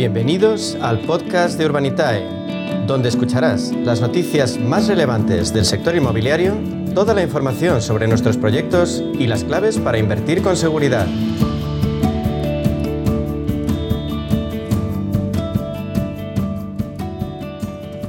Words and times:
Bienvenidos 0.00 0.78
al 0.80 1.00
podcast 1.00 1.58
de 1.58 1.66
Urbanitae, 1.66 2.24
donde 2.86 3.10
escucharás 3.10 3.70
las 3.70 4.00
noticias 4.00 4.58
más 4.58 4.88
relevantes 4.88 5.52
del 5.52 5.66
sector 5.66 5.94
inmobiliario, 5.94 6.54
toda 6.94 7.12
la 7.12 7.22
información 7.22 7.82
sobre 7.82 8.08
nuestros 8.08 8.38
proyectos 8.38 9.04
y 9.18 9.26
las 9.26 9.44
claves 9.44 9.76
para 9.76 9.98
invertir 9.98 10.42
con 10.42 10.56
seguridad. 10.56 11.06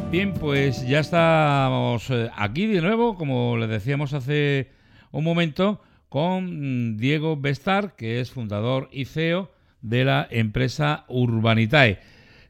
Bien, 0.10 0.34
pues 0.36 0.88
ya 0.88 1.02
estamos 1.02 2.10
eh, 2.10 2.32
aquí 2.38 2.68
de 2.68 2.80
nuevo, 2.80 3.18
como 3.18 3.58
les 3.58 3.68
decíamos 3.68 4.14
hace 4.14 4.72
un 5.12 5.26
momento, 5.26 5.82
con 6.08 6.96
Diego 6.96 7.36
Bestar, 7.36 7.98
que 7.98 8.22
es 8.22 8.32
fundador 8.32 8.88
y 8.94 9.04
CEO 9.04 9.50
de 9.82 10.06
la 10.06 10.28
empresa 10.30 11.06
Urbanitae. 11.08 12.00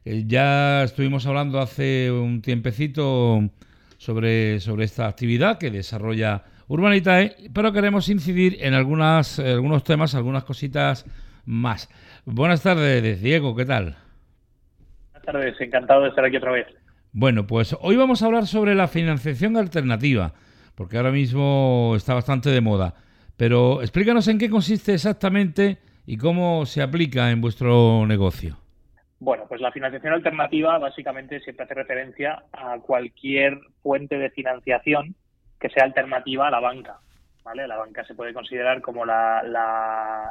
Eh, 0.04 0.24
ya 0.26 0.82
estuvimos 0.82 1.26
hablando 1.26 1.60
hace 1.60 2.10
un 2.10 2.42
tiempecito 2.42 3.48
sobre, 3.98 4.60
sobre 4.60 4.84
esta 4.84 5.06
actividad 5.06 5.58
que 5.58 5.70
desarrolla 5.70 6.44
Urbanitae, 6.68 7.36
pero 7.52 7.72
queremos 7.72 8.08
incidir 8.08 8.58
en 8.60 8.74
algunas, 8.74 9.38
algunos 9.38 9.84
temas, 9.84 10.14
algunas 10.14 10.44
cositas 10.44 11.06
más. 11.44 11.88
Buenas 12.24 12.62
tardes, 12.62 13.20
Diego, 13.22 13.54
¿qué 13.54 13.64
tal? 13.64 13.96
Buenas 15.10 15.22
tardes, 15.24 15.60
encantado 15.60 16.02
de 16.02 16.08
estar 16.08 16.24
aquí 16.24 16.36
otra 16.36 16.52
vez. 16.52 16.66
Bueno, 17.12 17.46
pues 17.46 17.76
hoy 17.80 17.96
vamos 17.96 18.22
a 18.22 18.26
hablar 18.26 18.46
sobre 18.46 18.74
la 18.74 18.88
financiación 18.88 19.56
alternativa, 19.56 20.32
porque 20.74 20.96
ahora 20.96 21.12
mismo 21.12 21.92
está 21.96 22.14
bastante 22.14 22.50
de 22.50 22.60
moda. 22.60 22.94
Pero 23.36 23.82
explícanos 23.82 24.28
en 24.28 24.38
qué 24.38 24.48
consiste 24.48 24.94
exactamente 24.94 25.78
y 26.06 26.16
cómo 26.16 26.66
se 26.66 26.82
aplica 26.82 27.30
en 27.30 27.40
vuestro 27.40 28.06
negocio. 28.06 28.56
Bueno, 29.20 29.44
pues 29.48 29.60
la 29.60 29.70
financiación 29.70 30.14
alternativa 30.14 30.78
básicamente 30.78 31.40
siempre 31.40 31.64
hace 31.64 31.74
referencia 31.74 32.42
a 32.52 32.78
cualquier 32.80 33.58
fuente 33.82 34.18
de 34.18 34.30
financiación 34.30 35.14
que 35.60 35.70
sea 35.70 35.84
alternativa 35.84 36.48
a 36.48 36.50
la 36.50 36.60
banca. 36.60 36.98
¿vale? 37.44 37.68
La 37.68 37.76
banca 37.76 38.04
se 38.04 38.14
puede 38.14 38.34
considerar 38.34 38.80
como 38.80 39.04
la, 39.04 39.42
la, 39.44 40.30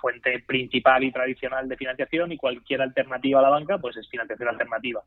fuente 0.00 0.44
principal 0.46 1.02
y 1.02 1.10
tradicional 1.10 1.68
de 1.68 1.76
financiación 1.76 2.30
y 2.30 2.36
cualquier 2.36 2.82
alternativa 2.82 3.40
a 3.40 3.42
la 3.42 3.48
banca 3.48 3.78
pues 3.78 3.96
es 3.96 4.08
financiación 4.08 4.48
alternativa 4.48 5.02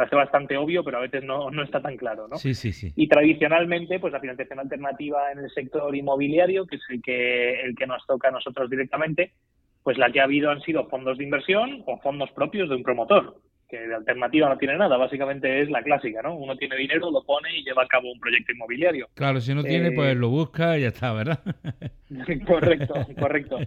parece 0.00 0.16
bastante 0.16 0.56
obvio, 0.56 0.82
pero 0.82 0.96
a 0.96 1.02
veces 1.02 1.22
no, 1.22 1.50
no 1.50 1.62
está 1.62 1.82
tan 1.82 1.98
claro, 1.98 2.26
¿no? 2.26 2.38
Sí, 2.38 2.54
sí, 2.54 2.72
sí. 2.72 2.90
Y 2.96 3.06
tradicionalmente, 3.06 4.00
pues 4.00 4.14
la 4.14 4.20
financiación 4.20 4.58
alternativa 4.58 5.30
en 5.30 5.40
el 5.40 5.50
sector 5.50 5.94
inmobiliario, 5.94 6.66
que 6.66 6.76
es 6.76 6.82
el 6.88 7.02
que, 7.02 7.60
el 7.60 7.76
que 7.76 7.86
nos 7.86 8.06
toca 8.06 8.28
a 8.28 8.30
nosotros 8.30 8.70
directamente, 8.70 9.34
pues 9.82 9.98
la 9.98 10.10
que 10.10 10.20
ha 10.20 10.24
habido 10.24 10.50
han 10.50 10.60
sido 10.62 10.88
fondos 10.88 11.18
de 11.18 11.24
inversión 11.24 11.82
o 11.86 11.98
fondos 11.98 12.30
propios 12.32 12.68
de 12.68 12.76
un 12.76 12.82
promotor, 12.82 13.36
que 13.68 13.78
de 13.78 13.94
alternativa 13.94 14.48
no 14.48 14.58
tiene 14.58 14.76
nada, 14.76 14.96
básicamente 14.96 15.62
es 15.62 15.70
la 15.70 15.82
clásica, 15.82 16.20
¿no? 16.22 16.34
Uno 16.34 16.56
tiene 16.56 16.76
dinero, 16.76 17.10
lo 17.10 17.22
pone 17.22 17.56
y 17.56 17.62
lleva 17.62 17.84
a 17.84 17.86
cabo 17.86 18.10
un 18.12 18.18
proyecto 18.18 18.52
inmobiliario. 18.52 19.08
Claro, 19.14 19.40
si 19.40 19.54
no 19.54 19.62
tiene, 19.62 19.92
pues 19.92 20.12
eh, 20.12 20.14
lo 20.16 20.28
busca 20.28 20.76
y 20.76 20.82
ya 20.82 20.88
está, 20.88 21.12
¿verdad? 21.12 21.40
correcto, 22.46 22.94
correcto. 23.18 23.58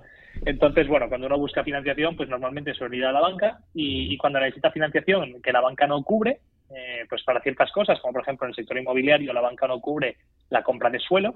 Entonces, 0.46 0.88
bueno, 0.88 1.08
cuando 1.08 1.28
uno 1.28 1.38
busca 1.38 1.64
financiación, 1.64 2.18
pues 2.18 2.28
normalmente 2.28 2.74
se 2.74 2.84
olvida 2.84 3.10
a 3.10 3.14
la 3.14 3.22
banca 3.22 3.60
y, 3.74 4.18
cuando 4.18 4.40
necesita 4.40 4.72
financiación 4.72 5.42
que 5.42 5.54
la 5.54 5.62
banca 5.62 5.88
no 5.88 6.04
cubre, 6.04 6.40
eh, 6.76 7.06
pues 7.08 7.24
para 7.24 7.42
ciertas 7.42 7.72
cosas, 7.72 8.00
como 8.02 8.14
por 8.14 8.24
ejemplo 8.24 8.46
en 8.46 8.50
el 8.50 8.56
sector 8.56 8.78
inmobiliario, 8.78 9.32
la 9.32 9.42
banca 9.42 9.68
no 9.68 9.80
cubre 9.80 10.18
la 10.50 10.64
compra 10.64 10.90
de 10.90 11.00
suelo, 11.00 11.36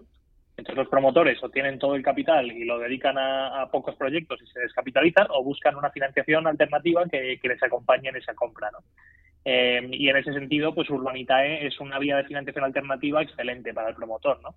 entonces 0.57 0.75
los 0.75 0.89
promotores 0.89 1.41
o 1.43 1.49
tienen 1.49 1.79
todo 1.79 1.95
el 1.95 2.03
capital 2.03 2.51
y 2.51 2.65
lo 2.65 2.79
dedican 2.79 3.17
a, 3.17 3.69
pocos 3.71 3.95
proyectos 3.95 4.41
y 4.41 4.47
se 4.47 4.59
descapitalizan 4.59 5.27
o 5.29 5.43
buscan 5.43 5.75
una 5.75 5.91
financiación 5.91 6.47
alternativa 6.47 7.05
que, 7.05 7.39
les 7.41 7.63
acompañe 7.63 8.09
en 8.09 8.17
esa 8.17 8.33
compra, 8.33 8.69
¿no? 8.71 8.79
Eh, 9.45 9.87
y 9.91 10.09
en 10.09 10.17
ese 10.17 10.33
sentido, 10.33 10.75
pues 10.75 10.89
Urbanitae 10.89 11.65
es 11.65 11.79
una 11.79 11.99
vía 11.99 12.17
de 12.17 12.25
financiación 12.25 12.65
alternativa 12.65 13.21
excelente 13.21 13.73
para 13.73 13.89
el 13.89 13.95
promotor, 13.95 14.41
¿no? 14.41 14.55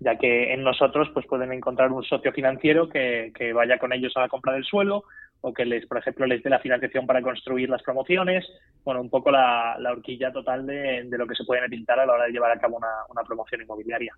ya 0.00 0.16
que 0.16 0.52
en 0.52 0.62
nosotros 0.62 1.08
pues 1.12 1.26
pueden 1.26 1.52
encontrar 1.52 1.90
un 1.90 2.04
socio 2.04 2.32
financiero 2.32 2.88
que, 2.88 3.32
vaya 3.54 3.78
con 3.78 3.92
ellos 3.92 4.16
a 4.16 4.20
la 4.20 4.28
compra 4.28 4.52
del 4.52 4.64
suelo 4.64 5.04
o 5.40 5.52
que 5.52 5.64
les, 5.64 5.86
por 5.86 5.98
ejemplo, 5.98 6.26
les 6.26 6.42
dé 6.42 6.50
la 6.50 6.58
financiación 6.58 7.06
para 7.06 7.22
construir 7.22 7.68
las 7.68 7.82
promociones, 7.82 8.44
bueno, 8.84 9.00
un 9.00 9.10
poco 9.10 9.30
la, 9.30 9.76
horquilla 9.90 10.32
total 10.32 10.66
de, 10.66 11.04
lo 11.10 11.26
que 11.26 11.34
se 11.34 11.44
puede 11.44 11.62
necesitar 11.62 11.98
a 11.98 12.06
la 12.06 12.12
hora 12.12 12.24
de 12.24 12.32
llevar 12.32 12.50
a 12.50 12.60
cabo 12.60 12.76
una, 12.76 13.22
promoción 13.24 13.62
inmobiliaria. 13.62 14.14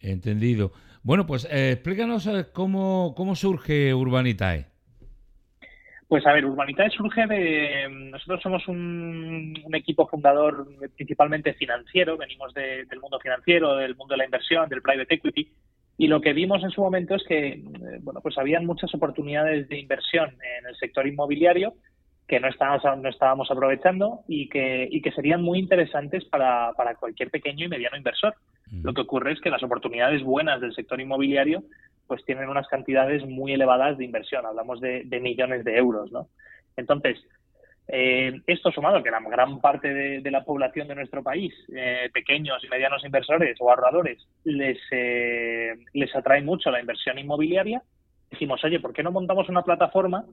Entendido. 0.00 0.72
Bueno, 1.02 1.26
pues 1.26 1.46
eh, 1.50 1.72
explícanos 1.72 2.26
eh, 2.26 2.46
cómo, 2.52 3.14
cómo 3.16 3.36
surge 3.36 3.94
Urbanitae. 3.94 4.66
Pues 6.08 6.24
a 6.26 6.32
ver, 6.32 6.44
Urbanitae 6.44 6.90
surge 6.90 7.26
de... 7.26 7.88
Nosotros 8.10 8.40
somos 8.42 8.66
un, 8.68 9.54
equipo 9.72 10.06
fundador 10.06 10.66
principalmente 10.94 11.54
financiero, 11.54 12.16
venimos 12.16 12.54
del 12.54 13.00
mundo 13.00 13.18
financiero, 13.20 13.76
del 13.76 13.96
mundo 13.96 14.14
de 14.14 14.18
la 14.18 14.24
inversión, 14.24 14.68
del 14.68 14.82
private 14.82 15.14
equity, 15.14 15.52
y 15.98 16.08
lo 16.08 16.20
que 16.20 16.32
vimos 16.32 16.62
en 16.62 16.70
su 16.70 16.80
momento 16.80 17.14
es 17.14 17.24
que, 17.26 17.48
eh, 17.48 17.62
bueno, 18.02 18.20
pues 18.20 18.36
habían 18.38 18.66
muchas 18.66 18.94
oportunidades 18.94 19.68
de 19.68 19.78
inversión 19.78 20.30
en 20.58 20.66
el 20.68 20.76
sector 20.76 21.06
inmobiliario 21.06 21.74
que 22.28 22.40
no 22.40 22.48
estábamos, 22.48 22.82
no 22.98 23.08
estábamos 23.08 23.50
aprovechando 23.50 24.20
y 24.26 24.48
que, 24.48 24.88
y 24.90 25.00
que 25.00 25.12
serían 25.12 25.42
muy 25.42 25.58
interesantes 25.58 26.24
para, 26.24 26.72
para 26.76 26.96
cualquier 26.96 27.30
pequeño 27.30 27.64
y 27.64 27.68
mediano 27.68 27.96
inversor. 27.96 28.34
Lo 28.70 28.94
que 28.94 29.02
ocurre 29.02 29.32
es 29.32 29.40
que 29.40 29.50
las 29.50 29.62
oportunidades 29.62 30.22
buenas 30.22 30.60
del 30.60 30.74
sector 30.74 31.00
inmobiliario 31.00 31.62
pues 32.06 32.24
tienen 32.24 32.48
unas 32.48 32.68
cantidades 32.68 33.24
muy 33.26 33.52
elevadas 33.52 33.98
de 33.98 34.04
inversión, 34.04 34.46
hablamos 34.46 34.80
de, 34.80 35.04
millones 35.20 35.64
de 35.64 35.76
euros, 35.76 36.12
¿no? 36.12 36.28
Entonces, 36.76 37.18
eh, 37.88 38.40
esto 38.46 38.70
sumado 38.70 39.02
que 39.02 39.10
la 39.10 39.20
gran 39.20 39.60
parte 39.60 39.92
de, 40.20 40.30
la 40.30 40.44
población 40.44 40.88
de 40.88 40.94
nuestro 40.94 41.22
país, 41.22 41.52
eh, 41.74 42.08
pequeños 42.12 42.62
y 42.64 42.68
medianos 42.68 43.04
inversores 43.04 43.56
o 43.60 43.70
ahorradores, 43.70 44.24
les, 44.44 44.78
eh, 44.90 45.74
les 45.94 46.14
atrae 46.14 46.42
mucho 46.42 46.70
la 46.70 46.80
inversión 46.80 47.18
inmobiliaria, 47.18 47.82
decimos, 48.30 48.62
oye, 48.64 48.80
¿por 48.80 48.92
qué 48.92 49.02
no 49.02 49.10
montamos 49.10 49.48
una 49.48 49.62
plataforma 49.62 50.24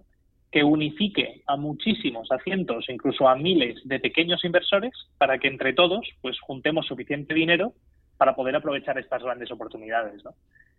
que 0.52 0.64
unifique 0.64 1.42
a 1.48 1.58
muchísimos, 1.58 2.32
a 2.32 2.38
cientos, 2.38 2.86
incluso 2.88 3.28
a 3.28 3.36
miles 3.36 3.82
de 3.86 4.00
pequeños 4.00 4.46
inversores 4.46 4.94
para 5.18 5.40
que 5.40 5.48
entre 5.48 5.74
todos 5.74 6.08
pues 6.22 6.40
juntemos 6.40 6.86
suficiente 6.86 7.34
dinero 7.34 7.74
para 8.24 8.36
poder 8.38 8.56
aprovechar 8.56 8.98
estas 8.98 9.22
grandes 9.22 9.52
oportunidades, 9.52 10.24
¿no? 10.24 10.34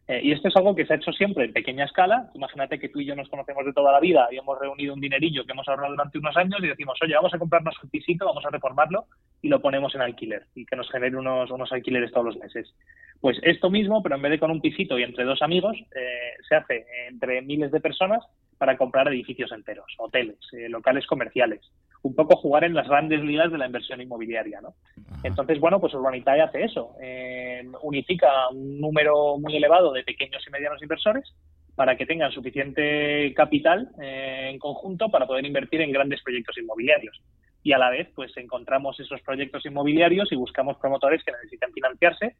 Eh, 0.08 0.18
y 0.22 0.32
esto 0.32 0.48
es 0.48 0.56
algo 0.56 0.74
que 0.74 0.86
se 0.86 0.94
ha 0.94 0.96
hecho 0.96 1.12
siempre 1.12 1.44
en 1.44 1.52
pequeña 1.52 1.84
escala. 1.84 2.30
Imagínate 2.34 2.78
que 2.78 2.88
tú 2.88 3.00
y 3.00 3.04
yo 3.04 3.14
nos 3.14 3.28
conocemos 3.28 3.66
de 3.66 3.74
toda 3.74 3.92
la 3.92 4.00
vida 4.00 4.28
y 4.32 4.38
hemos 4.38 4.58
reunido 4.58 4.94
un 4.94 5.00
dinerillo 5.00 5.44
que 5.44 5.52
hemos 5.52 5.68
ahorrado 5.68 5.90
durante 5.90 6.16
unos 6.16 6.34
años 6.38 6.58
y 6.62 6.68
decimos, 6.68 6.98
oye, 7.02 7.14
vamos 7.14 7.34
a 7.34 7.38
comprarnos 7.38 7.74
un 7.82 7.90
pisito, 7.90 8.24
vamos 8.24 8.46
a 8.46 8.50
reformarlo 8.50 9.04
y 9.42 9.48
lo 9.48 9.60
ponemos 9.60 9.94
en 9.94 10.00
alquiler 10.00 10.46
y 10.54 10.64
que 10.64 10.74
nos 10.74 10.90
genere 10.90 11.18
unos, 11.18 11.50
unos 11.50 11.70
alquileres 11.70 12.12
todos 12.12 12.26
los 12.28 12.38
meses. 12.38 12.74
Pues 13.20 13.38
esto 13.42 13.68
mismo, 13.68 14.02
pero 14.02 14.16
en 14.16 14.22
vez 14.22 14.30
de 14.32 14.38
con 14.38 14.50
un 14.50 14.62
pisito 14.62 14.98
y 14.98 15.02
entre 15.02 15.24
dos 15.24 15.42
amigos, 15.42 15.76
eh, 15.94 16.32
se 16.48 16.54
hace 16.54 16.86
entre 17.10 17.42
miles 17.42 17.72
de 17.72 17.80
personas 17.80 18.24
para 18.58 18.76
comprar 18.76 19.08
edificios 19.08 19.52
enteros, 19.52 19.86
hoteles, 19.98 20.38
eh, 20.52 20.68
locales 20.68 21.06
comerciales. 21.06 21.60
Un 22.02 22.14
poco 22.14 22.36
jugar 22.36 22.64
en 22.64 22.74
las 22.74 22.88
grandes 22.88 23.22
ligas 23.22 23.50
de 23.50 23.58
la 23.58 23.66
inversión 23.66 24.00
inmobiliaria, 24.00 24.60
¿no? 24.60 24.74
Entonces, 25.22 25.58
bueno, 25.58 25.80
pues 25.80 25.94
Urbanitae 25.94 26.42
hace 26.42 26.64
eso. 26.64 26.94
Eh, 27.00 27.62
unifica 27.82 28.48
un 28.50 28.80
número 28.80 29.38
muy 29.38 29.56
elevado 29.56 29.92
de 29.92 30.04
pequeños 30.04 30.44
y 30.46 30.50
medianos 30.50 30.82
inversores 30.82 31.34
para 31.74 31.96
que 31.96 32.06
tengan 32.06 32.30
suficiente 32.30 33.32
capital 33.34 33.90
eh, 34.00 34.50
en 34.50 34.58
conjunto 34.58 35.10
para 35.10 35.26
poder 35.26 35.44
invertir 35.44 35.80
en 35.80 35.92
grandes 35.92 36.22
proyectos 36.22 36.56
inmobiliarios. 36.58 37.20
Y 37.62 37.72
a 37.72 37.78
la 37.78 37.90
vez, 37.90 38.08
pues 38.14 38.36
encontramos 38.36 39.00
esos 39.00 39.20
proyectos 39.22 39.64
inmobiliarios 39.64 40.30
y 40.30 40.36
buscamos 40.36 40.76
promotores 40.76 41.24
que 41.24 41.32
necesiten 41.32 41.72
financiarse 41.72 42.36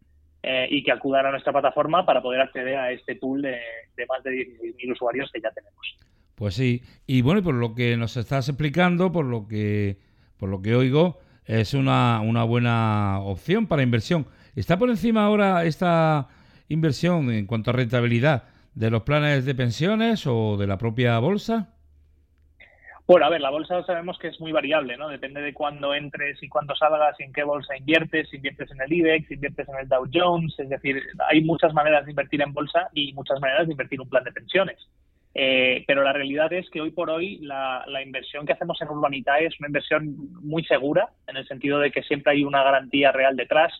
eh, 0.47 0.67
y 0.71 0.83
que 0.83 0.93
acudan 0.93 1.25
a 1.25 1.31
nuestra 1.31 1.53
plataforma 1.53 2.05
para 2.05 2.21
poder 2.21 2.43
acceder 2.43 2.77
a 2.77 2.93
este 2.93 3.15
tool 3.15 3.41
de, 3.41 3.59
más 4.07 4.23
de 4.23 4.33
16.000 4.33 4.93
usuarios 4.93 5.31
que 5.33 5.41
ya 5.41 5.51
tenemos. 5.51 5.97
Pues 6.35 6.55
sí, 6.55 6.83
y 7.07 7.23
bueno, 7.23 7.43
por 7.43 7.55
lo 7.55 7.75
que 7.75 7.97
nos 7.97 8.19
estás 8.19 8.49
explicando, 8.51 9.11
por 9.11 9.25
lo 9.25 9.49
que, 9.49 9.97
por 10.37 10.51
lo 10.51 10.61
que 10.61 10.75
oigo, 10.75 11.19
es 11.47 11.73
una, 11.73 12.21
una 12.21 12.45
buena 12.45 13.21
opción 13.21 13.67
para 13.67 13.83
inversión. 13.83 14.27
¿Está 14.55 14.79
por 14.79 14.91
encima 14.91 15.25
ahora 15.25 15.65
esta 15.65 16.29
inversión 16.69 17.31
en 17.31 17.47
cuanto 17.47 17.71
a 17.71 17.73
rentabilidad 17.73 18.45
de 18.75 18.91
los 18.91 19.03
planes 19.05 19.47
de 19.47 19.55
pensiones 19.55 20.27
o 20.27 20.59
de 20.59 20.67
la 20.67 20.77
propia 20.77 21.19
bolsa? 21.21 21.74
Bueno, 23.07 23.27
a 23.27 23.29
ver, 23.29 23.43
la 23.43 23.51
bolsa 23.51 23.85
sabemos 23.85 24.19
que 24.19 24.29
es 24.29 24.41
muy 24.41 24.51
variable, 24.51 24.97
¿no? 24.97 25.09
Depende 25.09 25.43
de 25.43 25.53
cuándo 25.53 25.95
entres 25.95 26.43
y 26.43 26.49
cuándo 26.49 26.75
salgas 26.75 27.15
y 27.21 27.25
en 27.25 27.35
qué 27.35 27.45
bolsa 27.45 27.77
inviertes, 27.77 28.31
si 28.31 28.37
inviertes 28.37 28.71
en 28.71 28.81
el 28.81 28.91
IBEX, 28.91 29.29
si 29.29 29.35
inviertes 29.35 29.69
en 29.69 29.77
el 29.77 29.89
Dow 29.89 30.09
Jones, 30.11 30.59
es 30.59 30.71
decir, 30.71 31.03
hay 31.29 31.43
muchas 31.43 31.75
maneras 31.75 32.07
de 32.07 32.13
invertir 32.13 32.41
en 32.41 32.55
bolsa 32.55 32.89
y 32.95 33.13
muchas 33.13 33.39
maneras 33.41 33.67
de 33.67 33.73
invertir 33.73 34.01
un 34.01 34.09
plan 34.09 34.25
de 34.25 34.33
pensiones. 34.33 34.79
Eh, 35.35 35.85
pero 35.87 36.03
la 36.03 36.15
realidad 36.15 36.51
es 36.53 36.71
que 36.71 36.81
hoy 36.81 36.93
por 36.93 37.11
hoy 37.11 37.39
la, 37.43 37.85
inversión 38.03 38.47
que 38.47 38.53
hacemos 38.53 38.81
en 38.81 38.89
Urbanitae 38.89 39.47
es 39.47 39.61
una 39.61 39.67
inversión 39.67 40.17
muy 40.43 40.65
segura, 40.65 41.11
en 41.27 41.37
el 41.37 41.47
sentido 41.47 41.81
de 41.81 41.91
que 41.91 42.05
siempre 42.05 42.33
hay 42.33 42.45
una 42.45 42.63
garantía 42.63 43.13
real 43.13 43.37
detrás, 43.37 43.73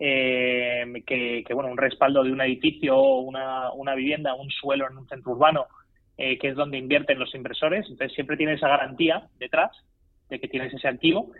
eh, 0.00 1.04
que, 1.06 1.44
bueno, 1.54 1.70
un 1.70 1.78
respaldo 1.78 2.24
de 2.24 2.32
un 2.32 2.40
edificio, 2.40 2.98
una, 2.98 3.70
una 3.72 3.94
vivienda, 3.94 4.34
un 4.34 4.50
suelo 4.50 4.88
en 4.90 4.96
un 4.96 5.06
centro 5.06 5.32
urbano, 5.32 5.66
eh, 6.18 6.38
que 6.38 6.48
es 6.48 6.56
donde 6.56 6.78
invierten 6.78 7.18
los 7.18 7.34
inversores. 7.34 7.86
Entonces 7.88 8.14
siempre 8.14 8.36
tiene 8.36 8.54
esa 8.54 8.68
garantía 8.68 9.28
detrás. 9.38 9.70
de 10.28 10.40
que 10.40 10.48
tienes 10.48 10.74
ese 10.74 10.88
activo 10.88 11.30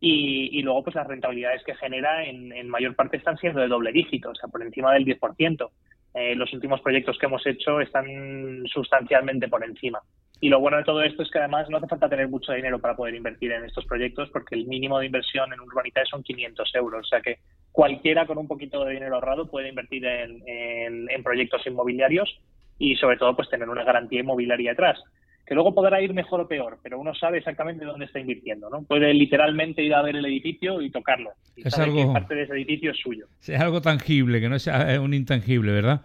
y, 0.00 0.62
luego 0.62 0.84
pues 0.84 0.96
las 0.96 1.06
rentabilidades 1.06 1.62
que 1.64 1.74
genera 1.74 2.24
en, 2.24 2.68
mayor 2.68 2.94
parte 2.94 3.16
están 3.16 3.38
siendo 3.38 3.60
de 3.60 3.68
doble 3.68 3.92
dígito, 3.92 4.30
o 4.30 4.34
sea, 4.34 4.48
por 4.48 4.62
encima 4.62 4.92
del 4.92 5.04
10%. 5.04 5.70
Eh, 6.14 6.34
los 6.34 6.52
últimos 6.52 6.80
proyectos 6.80 7.18
que 7.18 7.26
hemos 7.26 7.46
hecho 7.46 7.80
están 7.80 8.64
sustancialmente 8.66 9.48
por 9.48 9.64
encima. 9.64 10.00
Y 10.40 10.48
lo 10.48 10.60
bueno 10.60 10.76
de 10.76 10.84
todo 10.84 11.02
esto 11.02 11.22
es 11.22 11.30
que 11.30 11.38
además 11.38 11.68
no 11.70 11.78
hace 11.78 11.88
falta 11.88 12.08
tener 12.08 12.28
mucho 12.28 12.52
dinero 12.52 12.78
para 12.78 12.96
poder 12.96 13.14
invertir 13.14 13.52
en 13.52 13.64
estos 13.64 13.86
proyectos 13.86 14.30
porque 14.30 14.54
el 14.54 14.66
mínimo 14.66 14.98
de 14.98 15.06
inversión 15.06 15.52
en 15.52 15.60
Urbanitae 15.60 16.04
son 16.06 16.22
500 16.22 16.74
euros. 16.74 17.06
O 17.06 17.08
sea 17.08 17.20
que 17.20 17.38
cualquiera 17.72 18.26
con 18.26 18.38
un 18.38 18.48
poquito 18.48 18.84
de 18.84 18.94
dinero 18.94 19.14
ahorrado 19.14 19.50
puede 19.50 19.70
invertir 19.70 20.04
en, 20.06 20.42
en 20.46 21.22
proyectos 21.22 21.66
inmobiliarios 21.66 22.38
y 22.78 22.96
sobre 22.96 23.16
todo 23.16 23.34
pues 23.34 23.48
tener 23.48 23.68
una 23.68 23.84
garantía 23.84 24.20
inmobiliaria 24.20 24.70
detrás 24.70 25.02
que 25.46 25.54
luego 25.54 25.72
podrá 25.72 26.02
ir 26.02 26.12
mejor 26.12 26.40
o 26.40 26.48
peor, 26.48 26.78
pero 26.82 26.98
uno 26.98 27.14
sabe 27.14 27.38
exactamente 27.38 27.84
dónde 27.84 28.06
está 28.06 28.18
invirtiendo, 28.18 28.68
¿no? 28.68 28.82
Puede 28.82 29.14
literalmente 29.14 29.80
ir 29.80 29.94
a 29.94 30.02
ver 30.02 30.16
el 30.16 30.26
edificio 30.26 30.82
y 30.82 30.90
tocarlo. 30.90 31.30
Y 31.54 31.66
es 31.66 31.78
algo, 31.78 32.12
parte 32.12 32.34
de 32.34 32.42
ese 32.42 32.54
edificio 32.54 32.90
es 32.90 32.98
suyo. 32.98 33.28
Es 33.40 33.60
algo 33.60 33.80
tangible, 33.80 34.40
que 34.40 34.48
no 34.48 34.56
es 34.56 34.66
un 35.00 35.14
intangible, 35.14 35.70
¿verdad? 35.70 36.02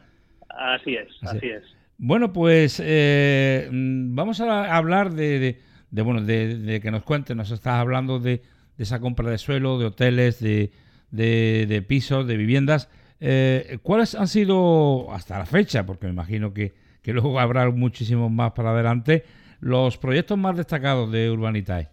Así 0.50 0.96
es, 0.96 1.08
así, 1.24 1.48
es. 1.48 1.64
Bueno, 1.98 2.32
pues 2.34 2.82
eh, 2.86 3.68
vamos 3.72 4.42
a 4.42 4.76
hablar 4.76 5.12
de, 5.12 5.58
bueno, 5.90 6.22
de, 6.22 6.80
que 6.82 6.92
nos 6.92 7.04
cuente, 7.04 7.34
nos 7.34 7.50
estás 7.50 7.80
hablando 7.80 8.20
de, 8.20 8.44
esa 8.78 9.00
compra 9.00 9.30
de 9.32 9.40
suelo, 9.40 9.80
de 9.80 9.86
hoteles, 9.86 10.40
de, 10.40 11.86
pisos, 11.88 12.28
de 12.28 12.38
viviendas. 12.38 12.92
Eh, 13.22 13.78
¿Cuáles 13.82 14.16
han 14.16 14.28
sido 14.28 15.12
hasta 15.12 15.40
la 15.40 15.46
fecha? 15.46 15.86
Porque 15.86 16.08
me 16.08 16.12
imagino 16.12 16.54
que 16.54 16.74
que 17.02 17.14
luego 17.14 17.40
habrá 17.40 17.70
muchísimos 17.70 18.32
más 18.32 18.52
para 18.52 18.72
adelante, 18.72 19.24
los 19.60 19.98
proyectos 19.98 20.38
más 20.38 20.58
destacados 20.58 21.12
de 21.12 21.30
Urbanitae. 21.30 21.90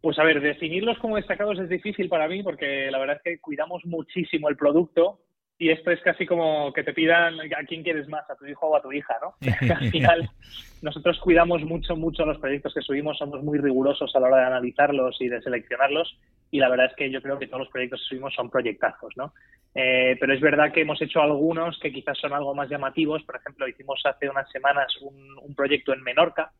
Pues 0.00 0.18
a 0.18 0.24
ver, 0.24 0.40
definirlos 0.40 0.98
como 0.98 1.16
destacados 1.16 1.58
es 1.58 1.68
difícil 1.68 2.08
para 2.08 2.26
mí 2.26 2.42
porque 2.42 2.90
la 2.90 2.98
verdad 2.98 3.16
es 3.16 3.22
que 3.22 3.38
cuidamos 3.38 3.84
muchísimo 3.84 4.48
el 4.48 4.56
producto 4.56 5.20
y 5.60 5.68
esto 5.68 5.90
es 5.90 6.00
casi 6.00 6.24
como 6.24 6.72
que 6.72 6.82
te 6.82 6.94
pidan 6.94 7.38
a 7.38 7.66
quién 7.68 7.82
quieres 7.82 8.08
más, 8.08 8.28
a 8.30 8.34
tu 8.34 8.46
hijo 8.46 8.66
o 8.66 8.76
a 8.76 8.80
tu 8.80 8.90
hija, 8.92 9.14
¿no? 9.20 9.34
Al 9.76 9.90
final 9.90 10.30
nosotros 10.80 11.20
cuidamos 11.20 11.62
mucho, 11.64 11.94
mucho 11.96 12.24
los 12.24 12.38
proyectos 12.38 12.72
que 12.72 12.80
subimos, 12.80 13.18
somos 13.18 13.42
muy 13.42 13.58
rigurosos 13.58 14.10
a 14.16 14.20
la 14.20 14.28
hora 14.28 14.38
de 14.38 14.46
analizarlos 14.46 15.20
y 15.20 15.28
de 15.28 15.42
seleccionarlos 15.42 16.18
y 16.50 16.60
la 16.60 16.70
verdad 16.70 16.86
es 16.86 16.96
que 16.96 17.10
yo 17.10 17.20
creo 17.20 17.38
que 17.38 17.46
todos 17.46 17.60
los 17.60 17.68
proyectos 17.68 18.00
que 18.00 18.08
subimos 18.08 18.34
son 18.34 18.48
proyectazos, 18.48 19.14
¿no? 19.18 19.34
Eh, 19.74 20.16
pero 20.18 20.32
es 20.32 20.40
verdad 20.40 20.72
que 20.72 20.80
hemos 20.80 21.00
hecho 21.02 21.20
algunos 21.20 21.78
que 21.78 21.92
quizás 21.92 22.16
son 22.16 22.32
algo 22.32 22.54
más 22.54 22.70
llamativos. 22.70 23.22
Por 23.24 23.36
ejemplo, 23.36 23.68
hicimos 23.68 24.00
hace 24.06 24.30
unas 24.30 24.50
semanas 24.50 24.96
un, 25.02 25.54
proyecto 25.54 25.92
en 25.92 26.02
Menorca 26.02 26.52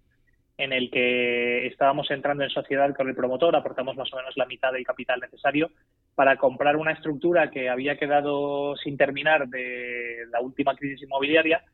en 0.59 0.75
el 0.75 0.91
que 0.91 1.67
estábamos 1.69 2.11
entrando 2.11 2.45
en 2.45 2.51
sociedad 2.51 2.95
con 2.95 3.09
el 3.09 3.15
promotor, 3.15 3.57
aportamos 3.57 3.97
más 3.97 4.13
o 4.13 4.17
menos 4.17 4.37
la 4.37 4.45
mitad 4.45 4.73
del 4.73 4.85
capital 4.85 5.19
necesario 5.21 5.71
para 6.15 6.37
comprar 6.37 6.77
una 6.77 6.93
estructura 6.93 7.51
que 7.51 7.69
había 7.69 7.97
quedado 7.97 8.77
sin 8.77 8.97
terminar 8.97 9.49
de 9.49 10.27
la 10.31 10.41
última 10.41 10.75
crisis 10.75 11.03
inmobiliaria 11.03 11.65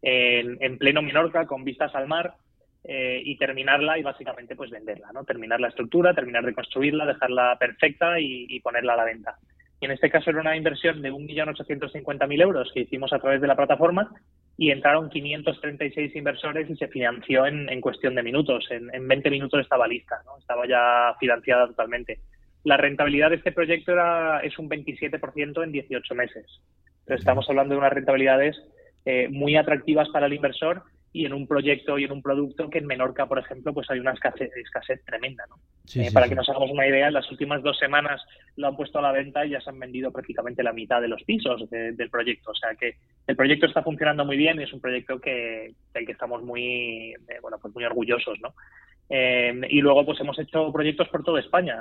en, 0.00 0.78
pleno 0.78 1.02
Menorca, 1.02 1.46
con 1.46 1.64
vistas 1.64 1.94
al 1.94 2.08
mar, 2.08 2.34
eh, 2.84 3.22
y 3.24 3.36
terminarla 3.36 3.98
y 3.98 4.02
básicamente 4.02 4.56
pues 4.56 4.70
venderla, 4.70 5.12
¿no? 5.12 5.22
Terminar 5.22 5.60
la 5.60 5.68
estructura, 5.68 6.14
terminar 6.14 6.44
de 6.44 6.54
construirla, 6.54 7.06
dejarla 7.06 7.56
perfecta 7.60 8.18
y 8.18 8.58
ponerla 8.60 8.94
a 8.94 8.96
la 8.96 9.04
venta. 9.04 9.38
Y 9.82 9.86
en 9.86 9.90
este 9.90 10.10
caso 10.10 10.30
era 10.30 10.40
una 10.40 10.56
inversión 10.56 11.02
de 11.02 11.10
1.850.000 11.12 12.40
euros 12.40 12.70
que 12.72 12.82
hicimos 12.82 13.12
a 13.12 13.18
través 13.18 13.40
de 13.40 13.48
la 13.48 13.56
plataforma 13.56 14.12
y 14.56 14.70
entraron 14.70 15.10
536 15.10 16.14
inversores 16.14 16.70
y 16.70 16.76
se 16.76 16.86
financió 16.86 17.46
en, 17.46 17.80
cuestión 17.80 18.14
de 18.14 18.22
minutos. 18.22 18.64
En, 18.70 19.08
20 19.08 19.28
minutos 19.28 19.60
estaba 19.60 19.88
lista, 19.88 20.22
¿no? 20.24 20.38
estaba 20.38 20.68
ya 20.68 21.16
financiada 21.18 21.66
totalmente. 21.66 22.20
La 22.64 22.76
rentabilidad 22.76 23.30
de 23.30 23.36
este 23.36 23.52
proyecto 23.52 23.92
era, 23.92 24.40
es 24.40 24.58
un 24.58 24.68
27% 24.68 25.64
en 25.64 25.72
18 25.72 26.14
meses. 26.14 26.46
Entonces 27.00 27.20
estamos 27.20 27.48
hablando 27.48 27.74
de 27.74 27.78
unas 27.78 27.92
rentabilidades 27.92 28.56
eh, 29.04 29.28
muy 29.28 29.56
atractivas 29.56 30.08
para 30.10 30.26
el 30.26 30.34
inversor 30.34 30.82
y 31.12 31.26
en 31.26 31.34
un 31.34 31.46
proyecto 31.46 31.98
y 31.98 32.04
en 32.04 32.12
un 32.12 32.22
producto 32.22 32.70
que 32.70 32.78
en 32.78 32.86
Menorca, 32.86 33.26
por 33.26 33.38
ejemplo, 33.38 33.74
pues 33.74 33.90
hay 33.90 33.98
una 33.98 34.12
escasez, 34.12 34.50
tremenda. 35.04 35.44
¿no? 35.48 35.56
Eh, 35.94 36.10
para 36.12 36.28
que 36.28 36.34
nos 36.34 36.48
hagamos 36.48 36.70
una 36.70 36.86
idea, 36.86 37.08
en 37.08 37.12
las 37.12 37.30
últimas 37.30 37.62
dos 37.62 37.78
semanas 37.78 38.22
lo 38.56 38.68
han 38.68 38.76
puesto 38.76 38.98
a 38.98 39.02
la 39.02 39.12
venta 39.12 39.44
y 39.44 39.50
ya 39.50 39.60
se 39.60 39.68
han 39.68 39.78
vendido 39.78 40.10
prácticamente 40.10 40.62
la 40.62 40.72
mitad 40.72 41.02
de 41.02 41.08
los 41.08 41.22
pisos 41.24 41.68
del 41.68 42.10
proyecto. 42.10 42.52
O 42.52 42.54
sea 42.54 42.74
que 42.74 42.96
el 43.26 43.36
proyecto 43.36 43.66
está 43.66 43.82
funcionando 43.82 44.24
muy 44.24 44.38
bien 44.38 44.58
y 44.58 44.64
es 44.64 44.72
un 44.72 44.80
proyecto 44.80 45.20
que, 45.20 45.74
del 45.92 46.06
que 46.06 46.12
estamos 46.12 46.42
muy, 46.42 47.12
eh, 47.12 47.38
bueno, 47.42 47.58
pues 47.60 47.74
muy 47.74 47.84
orgullosos. 47.84 48.38
¿no? 48.40 48.54
Eh, 49.08 49.60
y 49.68 49.80
luego 49.80 50.06
pues 50.06 50.20
hemos 50.20 50.38
hecho 50.38 50.72
proyectos 50.72 51.08
por 51.08 51.22
toda 51.22 51.40
España. 51.40 51.76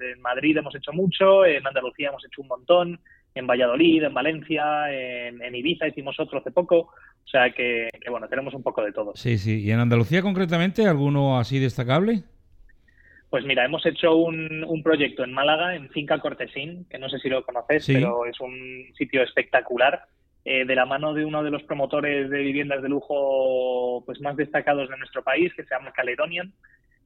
en 0.00 0.20
Madrid 0.20 0.56
hemos 0.56 0.74
hecho 0.74 0.92
mucho, 0.92 1.44
en 1.44 1.66
Andalucía 1.66 2.08
hemos 2.08 2.24
hecho 2.24 2.42
un 2.42 2.48
montón, 2.48 3.00
en 3.36 3.46
Valladolid, 3.46 4.02
en 4.02 4.14
Valencia, 4.14 4.90
en, 4.90 5.54
Ibiza 5.54 5.88
hicimos 5.88 6.18
otro 6.18 6.38
hace 6.38 6.50
poco. 6.50 6.78
O 7.24 7.28
sea 7.28 7.50
que, 7.50 7.88
bueno, 8.08 8.28
tenemos 8.28 8.54
un 8.54 8.62
poco 8.62 8.82
de 8.82 8.92
todo. 8.92 9.12
Sí, 9.14 9.36
sí. 9.38 9.62
¿Y 9.62 9.70
en 9.70 9.80
Andalucía 9.80 10.22
concretamente 10.22 10.86
alguno 10.86 11.38
así 11.38 11.58
destacable? 11.58 12.22
Pues 13.30 13.44
mira, 13.44 13.64
hemos 13.64 13.84
hecho 13.84 14.14
un, 14.14 14.80
proyecto 14.82 15.24
en 15.24 15.32
Málaga, 15.32 15.74
en 15.74 15.90
Finca 15.90 16.18
Cortesín, 16.20 16.86
que 16.88 16.98
no 16.98 17.08
sé 17.08 17.18
si 17.18 17.28
lo 17.28 17.44
conoces, 17.44 17.84
pero 17.86 18.24
es 18.24 18.40
un 18.40 18.86
sitio 18.96 19.22
espectacular, 19.22 20.04
eh, 20.48 20.64
de 20.64 20.76
la 20.76 20.86
mano 20.86 21.12
de 21.12 21.24
uno 21.24 21.42
de 21.42 21.50
los 21.50 21.64
promotores 21.64 22.30
de 22.30 22.38
viviendas 22.38 22.80
de 22.80 22.88
lujo 22.88 24.04
pues 24.06 24.20
más 24.20 24.36
destacados 24.36 24.88
de 24.88 24.96
nuestro 24.96 25.24
país, 25.24 25.52
que 25.54 25.64
se 25.64 25.74
llama 25.74 25.90
Caledonian. 25.90 26.52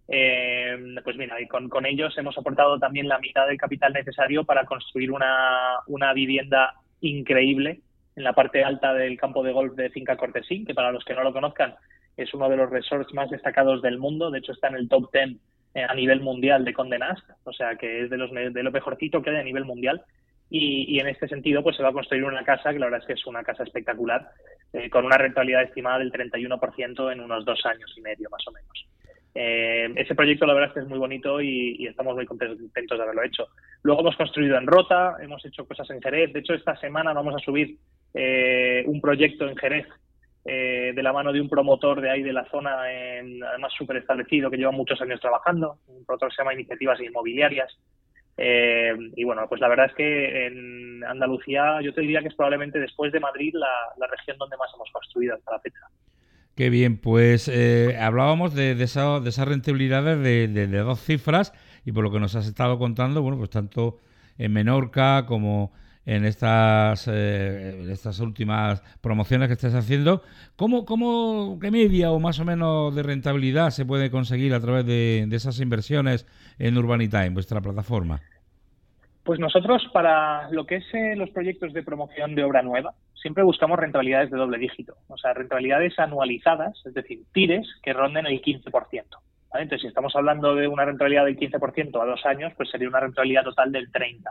Eh, 0.09 0.77
pues 1.03 1.17
mira, 1.17 1.41
y 1.41 1.49
con, 1.49 1.87
ellos 1.87 2.13
hemos 2.19 2.37
aportado 2.37 2.79
también 2.79 3.09
la 3.09 3.19
mitad 3.19 3.47
del 3.47 3.57
capital 3.57 3.95
necesario 3.95 4.45
para 4.45 4.67
construir 4.67 5.11
una, 5.11 5.79
una 5.87 6.13
vivienda 6.13 6.75
increíble 7.01 7.81
en 8.15 8.25
la 8.25 8.35
parte 8.35 8.63
alta 8.63 8.93
del 8.93 9.17
campo 9.19 9.43
de 9.43 9.53
golf 9.53 9.75
de 9.75 9.89
Finca 9.89 10.19
Cortesín, 10.19 10.67
que 10.67 10.75
para 10.75 10.93
los 10.93 11.03
que 11.07 11.15
no 11.15 11.25
lo 11.25 11.33
conozcan 11.33 11.77
es 12.19 12.35
uno 12.35 12.51
de 12.51 12.59
los 12.59 12.69
resorts 12.69 13.15
más 13.15 13.31
destacados 13.31 13.81
del 13.81 13.99
mundo, 13.99 14.31
de 14.31 14.41
hecho 14.41 14.53
está 14.53 14.69
en 14.69 14.75
el 14.75 14.89
top 14.91 15.11
10 15.15 15.39
eh, 15.77 15.87
a 15.89 15.95
nivel 15.95 16.21
mundial 16.21 16.63
de 16.63 16.75
Condé 16.75 16.99
Nast, 16.99 17.25
o 17.45 17.55
sea 17.55 17.77
que 17.77 18.03
es 18.03 18.11
de, 18.11 18.19
los, 18.19 18.31
de 18.33 18.63
lo 18.63 18.71
mejorcito 18.71 19.23
que 19.23 19.31
hay 19.31 19.37
a 19.37 19.45
nivel 19.45 19.65
mundial. 19.65 20.05
Y, 20.53 20.99
en 20.99 21.07
este 21.07 21.29
sentido, 21.29 21.63
pues 21.63 21.77
se 21.77 21.83
va 21.83 21.91
a 21.91 21.93
construir 21.93 22.25
una 22.25 22.45
casa, 22.45 22.73
que 22.73 22.79
la 22.81 22.87
verdad 22.87 23.01
es 23.01 23.07
que 23.07 23.13
es 23.13 23.25
una 23.27 23.45
casa 23.45 23.63
espectacular, 23.63 24.31
eh, 24.73 24.91
con 24.91 25.05
una 25.05 25.17
rentabilidad 25.17 25.63
estimada 25.63 26.01
del 26.01 26.11
31% 26.11 27.13
en 27.13 27.21
unos 27.21 27.45
dos 27.45 27.65
años 27.67 27.95
y 27.97 28.01
medio, 28.01 28.29
más 28.31 28.43
o 28.49 28.51
menos. 28.51 28.87
Eh, 29.33 29.93
ese 29.95 30.17
proyecto 30.17 30.45
la 30.45 30.55
verdad 30.55 30.71
es 30.71 30.75
que 30.75 30.81
es 30.81 30.89
muy 30.89 30.99
bonito 30.99 31.41
y, 31.41 31.87
estamos 31.87 32.17
muy 32.17 32.27
contentos 32.27 32.99
de 32.99 33.03
haberlo 33.03 33.23
hecho. 33.23 33.47
Luego 33.85 34.01
hemos 34.01 34.17
construido 34.17 34.59
en 34.59 34.67
Rota, 34.67 35.19
hemos 35.23 35.45
hecho 35.47 35.65
cosas 35.67 35.89
en 35.91 36.03
Jerez. 36.03 36.33
De 36.33 36.41
hecho, 36.41 36.55
esta 36.55 36.75
semana 36.77 37.13
vamos 37.13 37.37
a 37.37 37.45
subir 37.45 37.77
eh, 38.13 38.83
un 38.87 39.01
proyecto 39.01 39.49
en 39.49 39.57
Jerez 39.57 39.87
de 40.43 41.03
la 41.03 41.13
mano 41.13 41.33
de 41.33 41.41
un 41.41 41.49
promotor 41.49 42.01
de 42.01 42.11
ahí 42.11 42.23
de 42.23 42.33
la 42.33 42.45
zona, 42.47 42.81
además 42.81 43.73
súper 43.77 43.99
establecido, 43.99 44.51
que 44.51 44.57
lleva 44.57 44.73
muchos 44.73 45.01
años 45.01 45.21
trabajando. 45.21 45.77
Un 45.87 46.05
promotor 46.05 46.33
se 46.33 46.39
llama 46.39 46.55
Iniciativas 46.55 46.99
Inmobiliarias. 47.01 47.71
Y 49.17 49.25
bueno, 49.25 49.47
pues 49.49 49.61
la 49.61 49.69
verdad 49.69 49.87
es 49.87 49.95
que 49.95 50.47
en 50.47 51.05
Andalucía 51.05 51.81
yo 51.83 51.93
te 51.93 52.01
diría 52.01 52.21
que 52.21 52.29
es 52.29 52.35
probablemente 52.35 52.79
después 52.79 53.13
de 53.13 53.21
Madrid 53.21 53.53
la, 53.55 53.69
la 53.99 54.07
región 54.07 54.39
donde 54.39 54.57
más 54.57 54.71
hemos 54.75 54.91
construido 54.91 55.35
hasta 55.35 55.53
la 55.53 55.61
fecha. 55.61 55.87
Qué 56.61 56.69
bien, 56.69 56.99
pues 56.99 57.49
eh, 57.49 57.97
hablábamos 57.99 58.55
de, 58.55 58.75
de, 58.75 58.85
esa, 58.85 59.21
de 59.21 59.31
esas 59.31 59.49
rentabilidades 59.49 60.23
de, 60.23 60.67
dos 60.67 61.01
cifras 61.01 61.55
y 61.87 61.93
por 61.93 62.05
lo 62.05 62.11
que 62.11 62.21
nos 62.21 62.35
has 62.35 62.47
estado 62.47 62.79
contando, 62.79 63.23
bueno, 63.23 63.39
pues 63.39 63.49
tanto 63.49 63.99
en 64.37 64.53
Menorca 64.53 65.25
como 65.27 65.73
en 66.11 66.25
estas, 66.25 67.07
eh, 67.07 67.95
últimas 68.21 68.81
promociones 69.01 69.47
que 69.47 69.55
estás 69.55 69.77
haciendo, 69.77 70.23
¿cómo, 70.57 70.85
cómo, 70.85 71.57
¿qué 71.61 71.71
media 71.71 72.11
o 72.11 72.19
más 72.19 72.41
o 72.41 72.45
menos 72.45 72.93
de 72.97 73.05
rentabilidad 73.05 73.71
se 73.71 73.87
puede 73.87 74.11
conseguir 74.11 74.53
a 74.53 74.61
través 74.61 74.85
de, 74.85 75.29
esas 75.31 75.61
inversiones 75.61 76.27
en 76.59 76.77
Urbanita, 76.77 77.25
en 77.25 77.35
vuestra 77.35 77.61
plataforma? 77.61 78.19
Pues 79.23 79.39
nosotros 79.39 79.89
para 79.93 80.51
lo 80.51 80.67
que 80.67 80.77
es 80.77 80.95
eh, 80.95 81.15
los 81.15 81.31
proyectos 81.31 81.73
de 81.73 81.85
promoción 81.85 82.35
de 82.35 82.43
obra 82.43 82.63
nueva, 82.63 82.93
siempre 83.15 83.45
buscamos 83.45 83.79
rentabilidades 83.79 84.33
de 84.33 84.37
doble 84.37 84.59
dígito, 84.59 84.97
o 85.07 85.17
sea, 85.17 85.33
rentabilidades 85.33 85.97
anualizadas, 85.97 86.75
es 86.87 86.95
decir, 86.95 87.21
tires 87.33 87.69
que 87.85 87.93
ronden 87.93 88.27
el 88.27 88.43
15%. 88.43 88.65
Entonces, 89.55 89.83
si 89.83 89.87
estamos 89.87 90.17
hablando 90.17 90.57
de 90.57 90.67
una 90.67 90.85
rentabilidad 90.85 91.27
del 91.27 91.39
15% 91.39 92.03
a 92.03 92.07
dos 92.07 92.27
años, 92.27 92.53
pues 92.57 92.69
sería 92.69 92.89
una 92.89 92.99
rentabilidad 92.99 93.45
total 93.45 93.71
del 93.71 93.93
30%, 93.93 94.25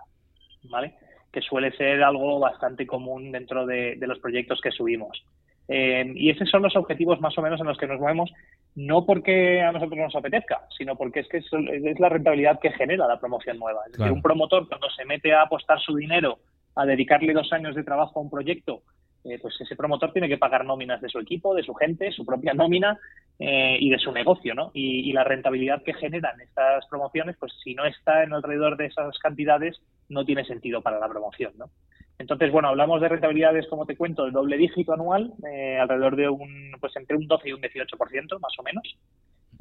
¿vale? 0.64 0.94
Que 1.32 1.42
suele 1.42 1.72
ser 1.72 2.04
algo 2.04 2.40
bastante 2.40 2.88
común 2.88 3.32
dentro 3.32 3.66
de, 3.66 3.98
los 4.00 4.20
proyectos 4.20 4.62
que 4.62 4.72
subimos. 4.72 5.24
Eh, 5.68 6.12
y 6.16 6.32
esos 6.32 6.50
son 6.50 6.64
los 6.64 6.76
objetivos 6.76 7.22
más 7.22 7.38
o 7.38 7.42
menos 7.42 7.60
en 7.60 7.68
los 7.68 7.78
que 7.78 7.88
nos 7.88 8.00
movemos, 8.00 8.32
no 8.76 9.06
porque 9.06 9.62
a 9.62 9.72
nosotros 9.72 10.00
nos 10.00 10.16
apetezca, 10.16 10.62
sino 10.76 10.96
porque 10.96 11.20
es 11.20 11.28
que 11.28 11.38
es, 11.38 12.00
la 12.00 12.10
rentabilidad 12.10 12.60
que 12.60 12.72
genera 12.72 13.08
la 13.08 13.20
promoción 13.20 13.60
nueva. 13.60 13.82
Es 13.86 13.94
decir, 13.94 14.12
un 14.12 14.22
promotor 14.22 14.68
cuando 14.68 14.90
se 14.90 15.06
mete 15.06 15.34
a 15.34 15.44
apostar 15.44 15.80
su 15.80 15.96
dinero 15.96 16.40
a 16.76 16.86
dedicarle 16.86 17.34
dos 17.34 17.52
años 17.54 17.76
de 17.76 17.84
trabajo 17.84 18.20
a 18.20 18.24
un 18.24 18.30
proyecto 18.30 18.82
eh, 19.26 19.38
pues 19.42 19.60
ese 19.60 19.76
promotor 19.76 20.14
tiene 20.14 20.30
que 20.30 20.38
pagar 20.38 20.66
nóminas 20.66 21.02
de 21.02 21.10
su 21.10 21.20
equipo, 21.20 21.54
de 21.54 21.64
su 21.64 21.74
gente, 21.74 22.12
su 22.12 22.26
propia 22.26 22.54
nómina 22.54 22.98
eh, 23.38 23.78
y 23.80 23.90
de 23.90 24.00
su 24.00 24.12
negocio, 24.12 24.56
¿no? 24.56 24.72
Y, 24.74 25.12
la 25.12 25.24
rentabilidad 25.24 25.84
que 25.84 25.94
generan 25.94 26.40
estas 26.40 26.86
promociones, 26.88 27.36
pues 27.38 27.52
si 27.64 27.76
no 27.76 27.86
está 27.86 28.24
en 28.24 28.34
alrededor 28.34 28.78
de 28.78 28.86
esas 28.86 29.18
cantidades, 29.20 29.82
no 30.10 30.26
tiene 30.26 30.44
sentido 30.46 30.82
para 30.82 31.00
la 31.00 31.08
promoción, 31.08 31.54
¿no? 31.58 31.70
Entonces, 32.18 32.52
bueno, 32.52 32.68
hablamos 32.68 33.00
de 33.00 33.08
rentabilidades, 33.08 33.68
como 33.68 33.86
te 33.86 33.96
cuento, 33.96 34.26
de 34.26 34.32
doble 34.32 34.58
dígito 34.58 34.92
anual, 34.92 35.34
alrededor 35.80 36.18
de 36.18 36.28
un, 36.28 36.72
pues 36.82 36.94
entre 36.98 37.16
un 37.16 37.28
12 37.28 37.48
y 37.48 37.54
un 37.54 37.62
18%, 37.62 38.40
más 38.42 38.60
o 38.60 38.64
menos. 38.64 38.98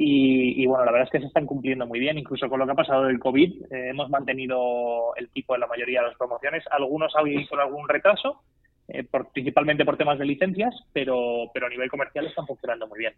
Y, 0.01 0.65
bueno, 0.67 0.85
la 0.85 0.93
verdad 0.93 1.09
es 1.09 1.11
que 1.11 1.19
se 1.19 1.27
están 1.27 1.45
cumpliendo 1.45 1.85
muy 1.85 1.99
bien, 1.99 2.19
incluso 2.19 2.49
con 2.49 2.61
lo 2.61 2.67
que 2.67 2.71
ha 2.71 2.77
pasado 2.77 3.07
del 3.07 3.19
COVID, 3.19 3.65
eh, 3.65 3.89
hemos 3.91 4.09
mantenido 4.09 5.13
el 5.17 5.29
tipo 5.31 5.57
en 5.57 5.61
la 5.61 5.67
mayoría 5.67 6.01
de 6.01 6.07
las 6.07 6.17
promociones, 6.17 6.63
algunos 6.71 7.13
han 7.17 7.25
con 7.47 7.59
algún 7.59 7.89
retraso, 7.89 8.41
eh, 8.87 9.05
principalmente 9.33 9.85
por 9.85 9.97
temas 9.97 10.17
de 10.21 10.25
licencias, 10.25 10.73
pero, 10.93 11.51
pero 11.53 11.67
a 11.67 11.69
nivel 11.69 11.91
comercial 11.91 12.27
están 12.27 12.47
funcionando 12.47 12.87
muy 12.87 13.01
bien. 13.01 13.15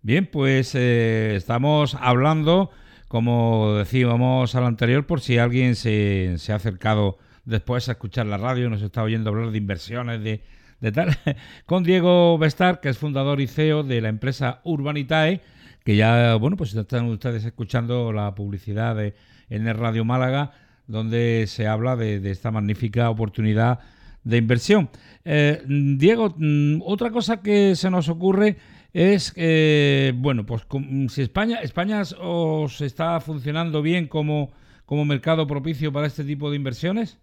Bien, 0.00 0.26
pues 0.26 0.76
eh, 0.76 1.34
estamos 1.34 1.96
hablando, 2.00 2.70
como 3.10 3.74
decíamos 3.74 4.54
al 4.54 4.66
anterior, 4.66 5.04
por 5.04 5.20
si 5.20 5.36
alguien 5.36 5.74
se, 5.74 6.36
se, 6.38 6.52
ha 6.52 6.54
acercado 6.54 7.18
después 7.44 7.88
a 7.88 7.92
escuchar 7.92 8.26
la 8.26 8.36
radio, 8.36 8.70
nos 8.70 8.82
está 8.82 9.02
oyendo 9.02 9.30
hablar 9.30 9.50
de 9.50 9.58
inversiones, 9.58 10.22
de, 10.22 10.44
de 10.80 10.92
tal, 10.92 11.18
con 11.66 11.82
Diego 11.82 12.38
Bestar, 12.38 12.78
que 12.78 12.88
es 12.88 12.98
fundador 12.98 13.40
y 13.40 13.48
CEO 13.48 13.82
de 13.82 14.00
la 14.00 14.10
empresa 14.10 14.60
Urbanitae, 14.62 15.40
que 15.84 15.96
ya, 15.96 16.36
bueno, 16.36 16.56
pues 16.56 16.72
están 16.72 17.06
ustedes 17.06 17.44
escuchando 17.44 18.12
la 18.12 18.32
publicidad 18.36 18.94
de, 18.94 19.16
en 19.48 19.66
el 19.66 19.76
Radio 19.76 20.04
Málaga, 20.04 20.52
donde 20.86 21.46
se 21.48 21.66
habla 21.66 21.96
de, 21.96 22.30
esta 22.30 22.52
magnífica 22.52 23.10
oportunidad 23.10 23.80
de 24.22 24.36
inversión. 24.36 24.88
Eh, 25.24 25.60
Diego, 25.66 26.32
mm, 26.38 26.82
otra 26.84 27.10
cosa 27.10 27.42
que 27.42 27.74
se 27.74 27.90
nos 27.90 28.08
ocurre 28.08 28.56
es, 28.92 29.32
que, 29.32 30.12
bueno, 30.16 30.44
pues 30.46 30.66
si 31.08 31.22
España, 31.22 31.60
España 31.62 32.02
os 32.20 32.80
está 32.80 33.20
funcionando 33.20 33.82
bien 33.82 34.08
como, 34.08 34.50
como 34.84 35.04
mercado 35.04 35.46
propicio 35.46 35.92
para 35.92 36.06
este 36.06 36.24
tipo 36.24 36.50
de 36.50 36.56
inversiones. 36.56 37.18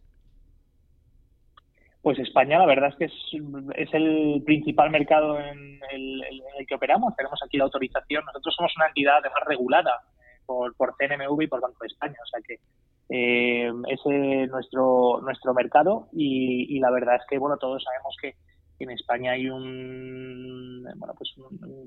Pues 2.01 2.19
España, 2.19 2.57
la 2.57 2.65
verdad 2.65 2.89
es 2.89 2.95
que 2.95 3.05
es, 3.05 3.93
el 3.93 4.41
principal 4.45 4.89
mercado 4.91 5.39
en 5.41 5.79
el, 5.91 6.21
que 6.65 6.75
operamos. 6.75 7.13
Tenemos 7.17 7.39
aquí 7.45 7.57
la 7.57 7.65
autorización. 7.65 8.23
Nosotros 8.25 8.55
somos 8.55 8.71
una 8.77 8.87
entidad 8.87 9.17
además 9.17 9.41
regulada 9.45 9.91
eh, 10.19 10.39
por, 10.45 10.73
por 10.75 10.95
CNMV 10.95 11.41
y 11.41 11.47
por 11.47 11.59
Banco 11.59 11.79
de 11.81 11.87
España. 11.87 12.15
O 12.23 12.27
sea 12.27 12.39
que 12.47 12.59
eh, 13.09 13.71
ese 13.89 14.43
es 14.43 14.49
nuestro, 14.49 15.19
nuestro 15.21 15.53
mercado 15.53 16.07
y, 16.11 16.79
la 16.79 16.91
verdad 16.91 17.15
es 17.15 17.23
que, 17.29 17.37
bueno, 17.37 17.57
todos 17.57 17.83
sabemos 17.83 18.15
que 18.21 18.35
en 18.83 18.91
España 18.91 19.33
hay 19.33 19.49
un, 19.49 20.83
bueno, 20.95 21.13
pues 21.17 21.33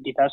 quizás 0.05 0.33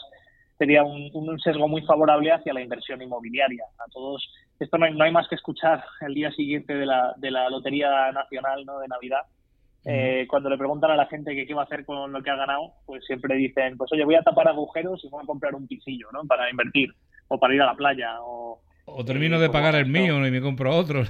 sería 0.58 0.84
un, 0.84 1.40
sesgo 1.40 1.68
muy 1.68 1.82
favorable 1.84 2.32
hacia 2.32 2.54
la 2.54 2.62
inversión 2.62 3.02
inmobiliaria. 3.02 3.64
A 3.78 3.90
todos, 3.92 4.28
esto 4.60 4.78
no 4.78 4.86
hay, 4.86 4.94
no 4.94 5.04
hay 5.04 5.12
más 5.12 5.28
que 5.28 5.36
escuchar 5.36 5.84
el 6.02 6.14
día 6.14 6.32
siguiente 6.32 6.74
de 6.74 6.86
la, 6.86 7.14
de 7.18 7.32
la 7.32 7.50
Lotería 7.50 8.12
Nacional 8.12 8.66
¿no? 8.66 8.80
de 8.80 8.88
Navidad 8.88 9.22
eh, 9.90 10.26
cuando 10.30 10.50
le 10.50 10.58
preguntan 10.58 10.92
a 10.92 10.98
la 10.98 11.06
gente 11.06 11.34
qué 11.34 11.54
va 11.54 11.62
a 11.62 11.66
hacer 11.66 11.86
con 11.86 12.12
lo 12.12 12.22
que 12.22 12.30
ha 12.30 12.36
ganado, 12.36 12.74
pues 12.86 13.06
siempre 13.06 13.38
dicen, 13.38 13.78
pues 13.78 13.90
oye, 13.94 14.04
voy 14.04 14.16
a 14.16 14.22
tapar 14.22 14.50
agujeros 14.50 15.02
y 15.06 15.08
voy 15.08 15.24
a 15.24 15.26
comprar 15.26 15.56
un 15.56 15.66
pisillo, 15.66 16.10
¿no? 16.12 16.26
Para 16.26 16.50
invertir, 16.50 16.90
o 17.30 17.40
para 17.40 17.56
ir 17.56 17.62
a 17.62 17.68
la 17.68 17.76
playa, 17.76 18.18
o... 18.20 18.60
O 18.84 19.06
termino 19.06 19.40
de 19.40 19.50
pagar 19.50 19.76
el 19.76 19.86
mío 19.86 20.26
y 20.26 20.32
me 20.32 20.42
compro 20.42 20.76
otro. 20.76 21.04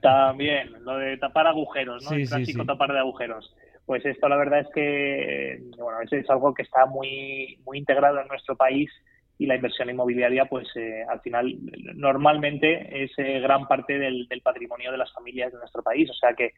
También, 0.00 0.72
lo 0.84 0.96
de 0.96 1.16
tapar 1.16 1.48
agujeros, 1.48 2.04
¿no? 2.04 2.16
el 2.16 2.28
clásico 2.28 2.64
tapar 2.64 2.92
de 2.92 2.98
agujeros. 3.00 3.52
Pues 3.86 4.04
esto 4.06 4.28
la 4.28 4.36
verdad 4.36 4.60
es 4.60 4.68
que, 4.74 5.62
bueno, 5.76 5.98
es 6.10 6.30
algo 6.30 6.54
que 6.54 6.62
está 6.62 6.86
muy, 6.86 7.58
muy 7.64 7.78
integrado 7.78 8.20
en 8.20 8.28
nuestro 8.28 8.56
país 8.56 8.90
y 9.38 9.46
la 9.46 9.56
inversión 9.56 9.90
inmobiliaria, 9.90 10.46
pues 10.46 10.68
eh, 10.76 11.04
al 11.08 11.20
final 11.20 11.54
normalmente 11.94 13.04
es 13.04 13.10
eh, 13.18 13.40
gran 13.40 13.66
parte 13.66 13.98
del, 13.98 14.28
patrimonio 14.42 14.92
de 14.92 14.98
las 14.98 15.12
familias 15.12 15.52
de 15.52 15.58
nuestro 15.58 15.82
país. 15.82 16.08
O 16.10 16.14
sea 16.14 16.34
que 16.34 16.52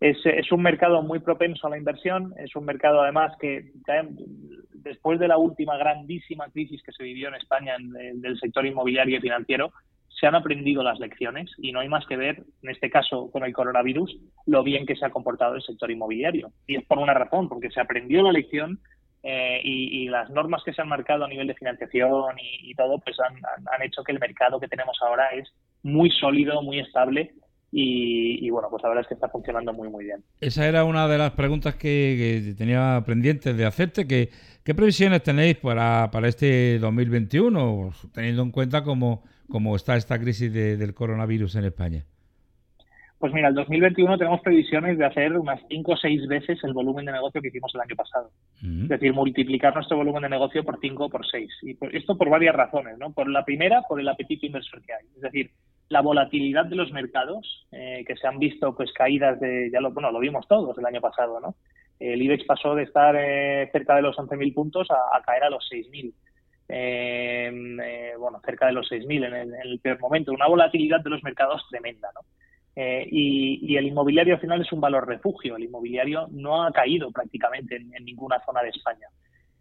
es, 0.00 0.16
es, 0.24 0.50
un 0.52 0.62
mercado 0.62 1.02
muy 1.02 1.18
propenso 1.18 1.66
a 1.66 1.70
la 1.70 1.78
inversión, 1.78 2.32
es 2.38 2.54
un 2.56 2.64
mercado 2.64 3.02
además 3.02 3.36
que 3.38 3.72
después 4.72 5.18
de 5.18 5.28
la 5.28 5.36
última 5.36 5.76
grandísima 5.76 6.48
crisis 6.48 6.82
que 6.82 6.92
se 6.92 7.02
vivió 7.02 7.28
en 7.28 7.34
España 7.34 7.76
en, 7.76 8.20
del 8.22 8.38
sector 8.38 8.64
inmobiliario 8.64 9.18
y 9.18 9.20
financiero, 9.20 9.72
se 10.20 10.26
han 10.26 10.34
aprendido 10.34 10.82
las 10.82 11.00
lecciones 11.00 11.50
y 11.58 11.72
no 11.72 11.80
hay 11.80 11.88
más 11.88 12.06
que 12.06 12.16
ver, 12.16 12.44
en 12.62 12.70
este 12.70 12.90
caso 12.90 13.30
con 13.30 13.44
el 13.44 13.54
coronavirus, 13.54 14.16
lo 14.46 14.62
bien 14.62 14.84
que 14.84 14.96
se 14.96 15.06
ha 15.06 15.10
comportado 15.10 15.54
el 15.54 15.62
sector 15.62 15.90
inmobiliario. 15.90 16.52
Y 16.66 16.76
es 16.76 16.84
por 16.84 16.98
una 16.98 17.14
razón, 17.14 17.48
porque 17.48 17.70
se 17.70 17.80
aprendió 17.80 18.22
la 18.22 18.32
lección 18.32 18.80
eh, 19.22 19.60
y, 19.64 20.08
las 20.08 20.30
normas 20.30 20.62
que 20.64 20.72
se 20.72 20.82
han 20.82 20.88
marcado 20.88 21.24
a 21.24 21.28
nivel 21.28 21.46
de 21.46 21.54
financiación 21.54 22.36
y, 22.38 22.74
todo, 22.74 22.98
pues 22.98 23.16
han, 23.20 23.34
han, 23.34 23.82
hecho 23.82 24.02
que 24.02 24.12
el 24.12 24.18
mercado 24.18 24.60
que 24.60 24.68
tenemos 24.68 24.98
ahora 25.02 25.28
es 25.30 25.48
muy 25.82 26.10
sólido, 26.10 26.62
muy 26.62 26.80
estable 26.80 27.32
y, 27.72 28.50
bueno, 28.50 28.68
pues 28.68 28.82
la 28.82 28.88
verdad 28.88 29.02
es 29.02 29.08
que 29.08 29.14
está 29.14 29.28
funcionando 29.28 29.72
muy, 29.72 29.88
muy 29.88 30.04
bien. 30.04 30.24
Esa 30.40 30.66
era 30.66 30.84
una 30.84 31.06
de 31.06 31.18
las 31.18 31.32
preguntas 31.32 31.76
que, 31.76 32.54
tenía 32.58 33.02
pendientes 33.06 33.56
de 33.56 33.64
hacerte. 33.64 34.06
¿Qué 34.06 34.74
previsiones 34.74 35.22
tenéis 35.22 35.56
para, 35.56 36.10
para 36.10 36.28
este 36.28 36.78
2021, 36.80 37.92
teniendo 38.12 38.42
en 38.42 38.50
cuenta 38.50 38.82
cómo, 38.82 39.22
cómo 39.50 39.76
está 39.76 39.96
esta 39.96 40.18
crisis 40.18 40.52
del 40.52 40.94
coronavirus 40.94 41.56
en 41.56 41.64
España? 41.66 42.04
Pues 43.20 43.34
mira, 43.34 43.48
el 43.48 43.54
2021 43.54 44.16
tenemos 44.16 44.40
previsiones 44.40 44.96
de 44.96 45.04
hacer 45.04 45.36
unas 45.36 45.60
5 45.68 45.92
o 45.92 45.96
6 45.96 46.26
veces 46.26 46.58
el 46.64 46.72
volumen 46.72 47.04
de 47.04 47.12
negocio 47.12 47.42
que 47.42 47.48
hicimos 47.48 47.70
el 47.74 47.82
año 47.82 47.94
pasado. 47.94 48.30
Es 48.62 48.88
decir, 48.88 49.12
multiplicar 49.12 49.74
nuestro 49.74 49.98
volumen 49.98 50.22
de 50.22 50.30
negocio 50.30 50.64
por 50.64 50.80
5 50.80 51.04
o 51.04 51.10
por 51.10 51.26
6. 51.26 51.50
Y 51.62 51.76
esto 51.94 52.16
por 52.16 52.30
varias 52.30 52.54
razones, 52.54 52.96
¿no? 52.96 53.12
Por 53.12 53.28
la 53.28 53.44
primera, 53.44 53.82
por 53.82 54.00
el 54.00 54.08
apetito 54.08 54.46
inversor 54.46 54.80
que 54.80 54.94
hay. 54.94 55.04
Es 55.14 55.20
decir, 55.20 55.50
la 55.90 56.00
volatilidad 56.00 56.64
de 56.64 56.76
los 56.76 56.92
mercados, 56.92 57.66
eh, 57.72 58.04
que 58.06 58.16
se 58.16 58.26
han 58.26 58.38
visto 58.38 58.74
pues 58.74 58.90
caídas 58.94 59.38
de, 59.38 59.68
ya 59.70 59.80
lo, 59.82 59.92
bueno, 59.92 60.10
lo 60.10 60.20
vimos 60.20 60.48
todos 60.48 60.78
el 60.78 60.86
año 60.86 61.02
pasado, 61.02 61.40
¿no? 61.40 61.56
El 61.98 62.22
IBEX 62.22 62.44
pasó 62.44 62.74
de 62.74 62.84
estar 62.84 63.14
eh, 63.18 63.68
cerca 63.70 63.96
de 63.96 64.02
los 64.02 64.16
11.000 64.16 64.54
puntos 64.54 64.88
a, 64.90 65.20
caer 65.20 65.44
a 65.44 65.50
los 65.50 65.68
6.000. 65.70 66.14
Eh, 66.70 67.50
eh, 67.82 68.12
bueno, 68.18 68.40
cerca 68.44 68.66
de 68.66 68.72
los 68.72 68.90
6.000 68.90 69.26
en 69.26 69.34
en 69.34 69.60
el 69.62 69.80
peor 69.80 69.98
momento. 70.00 70.32
Una 70.32 70.46
volatilidad 70.46 71.00
de 71.00 71.10
los 71.10 71.22
mercados 71.22 71.66
tremenda, 71.70 72.08
¿no? 72.14 72.20
y, 72.82 73.76
el 73.76 73.86
inmobiliario 73.86 74.34
al 74.34 74.40
final 74.40 74.60
es 74.62 74.72
un 74.72 74.80
valor 74.80 75.06
refugio. 75.06 75.56
El 75.56 75.64
inmobiliario 75.64 76.28
no 76.30 76.62
ha 76.62 76.72
caído 76.72 77.10
prácticamente 77.10 77.76
en 77.76 78.04
ninguna 78.04 78.40
zona 78.44 78.62
de 78.62 78.70
España. 78.70 79.08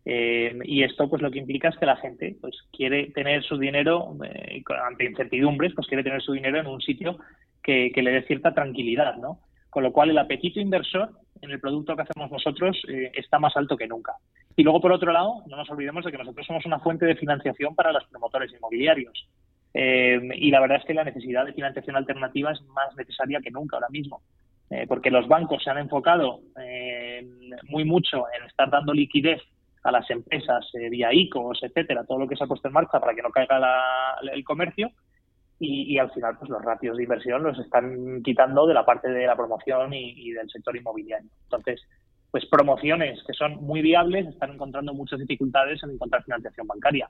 Eh, 0.06 0.58
y 0.63 0.84
esto 0.84 1.10
pues 1.10 1.22
lo 1.22 1.30
que 1.30 1.39
implica 1.39 1.70
es 1.70 1.78
que 1.78 1.86
la 1.86 1.98
gente 1.98 2.36
pues 2.39 2.56
quiere 2.72 3.12
tener 3.12 3.44
su 3.44 3.58
dinero 3.58 4.16
eh, 4.25 4.63
ante 4.84 5.06
incertidumbres, 5.06 5.74
pues 5.75 5.88
quiere 5.88 6.04
tener 6.04 6.22
su 6.22 6.34
dinero 6.34 6.60
en 6.60 6.68
un 6.68 6.82
sitio 6.82 7.20
que, 7.62 7.92
le 7.96 8.12
dé 8.12 8.24
cierta 8.24 8.54
tranquilidad, 8.54 9.18
¿no? 9.18 9.42
Con 9.70 9.84
lo 9.84 9.92
cual 9.92 10.10
el 10.10 10.18
apetito 10.18 10.60
inversor 10.60 11.12
en 11.42 11.51
el 11.51 11.60
producto 11.60 11.96
que 11.96 12.01
hacemos 12.01 12.32
nosotros 12.32 12.82
eh, 12.88 13.12
está 13.13 13.38
más 13.38 13.56
alto 13.56 13.78
que 13.78 13.88
nunca. 13.88 14.13
Y 14.60 14.63
luego 14.63 14.82
por 14.82 14.92
otro 14.92 15.13
lado, 15.13 15.42
no 15.48 15.56
nos 15.56 15.70
olvidemos 15.70 16.04
de 16.04 16.12
que 16.12 16.18
nosotros 16.18 16.46
somos 16.46 16.66
una 16.66 16.80
fuente 16.80 17.06
de 17.06 17.16
financiación 17.16 17.75
para 17.75 17.94
los 17.94 18.04
promotores 18.08 18.51
inmobiliarios. 18.51 19.25
y 19.74 20.51
la 20.51 20.60
verdad 20.60 20.80
es 20.80 20.86
que 20.86 20.94
la 20.94 21.06
necesidad 21.06 21.46
de 21.46 21.54
financiación 21.54 21.96
alternativa 21.96 22.51
es 22.51 22.62
más 22.63 22.94
necesaria 22.98 23.39
que 23.39 23.51
nunca 23.51 23.78
ahora 23.78 23.88
mismo. 23.88 24.22
porque 24.89 25.12
los 25.12 25.30
bancos 25.30 25.63
se 25.63 25.70
han 25.70 25.78
enfocado 25.78 26.42
muy 27.70 27.86
mucho 27.86 28.25
en 28.38 28.48
estar 28.48 28.70
dando 28.70 28.92
liquidez 28.92 29.42
a 29.84 29.94
las 29.94 30.10
empresas 30.10 30.70
eh, 30.74 30.89
vía 30.89 31.13
ICOs, 31.13 31.63
etcétera, 31.63 32.04
todo 32.04 32.20
lo 32.20 32.28
que 32.28 32.36
se 32.36 32.44
ha 32.44 32.48
puesto 32.48 32.68
en 32.68 32.74
marcha 32.74 33.00
para 33.00 33.16
que 33.16 33.22
no 33.22 33.30
caiga 33.30 33.62
el 34.34 34.44
comercio 34.44 34.92
y, 35.58 35.98
al 35.98 36.12
final 36.12 36.38
pues 36.38 36.50
los 36.50 36.62
ratios 36.62 36.98
de 36.98 37.04
inversión 37.04 37.44
los 37.44 37.58
están 37.60 38.22
quitando 38.24 38.68
de 38.68 38.74
la 38.74 38.86
parte 38.86 39.10
de 39.10 39.25
la 39.25 39.38
promoción 39.38 39.94
y, 39.94 40.32
del 40.32 40.50
sector 40.50 40.75
inmobiliario. 40.75 41.30
Entonces, 41.44 41.82
pues 42.31 42.45
promociones 42.45 43.19
que 43.25 43.33
son 43.33 43.55
muy 43.63 43.81
viables 43.81 44.27
están 44.27 44.51
encontrando 44.51 44.93
muchas 44.93 45.19
dificultades 45.19 45.81
en 45.83 45.91
encontrar 45.91 46.24
financiación 46.24 46.67
bancaria. 46.67 47.09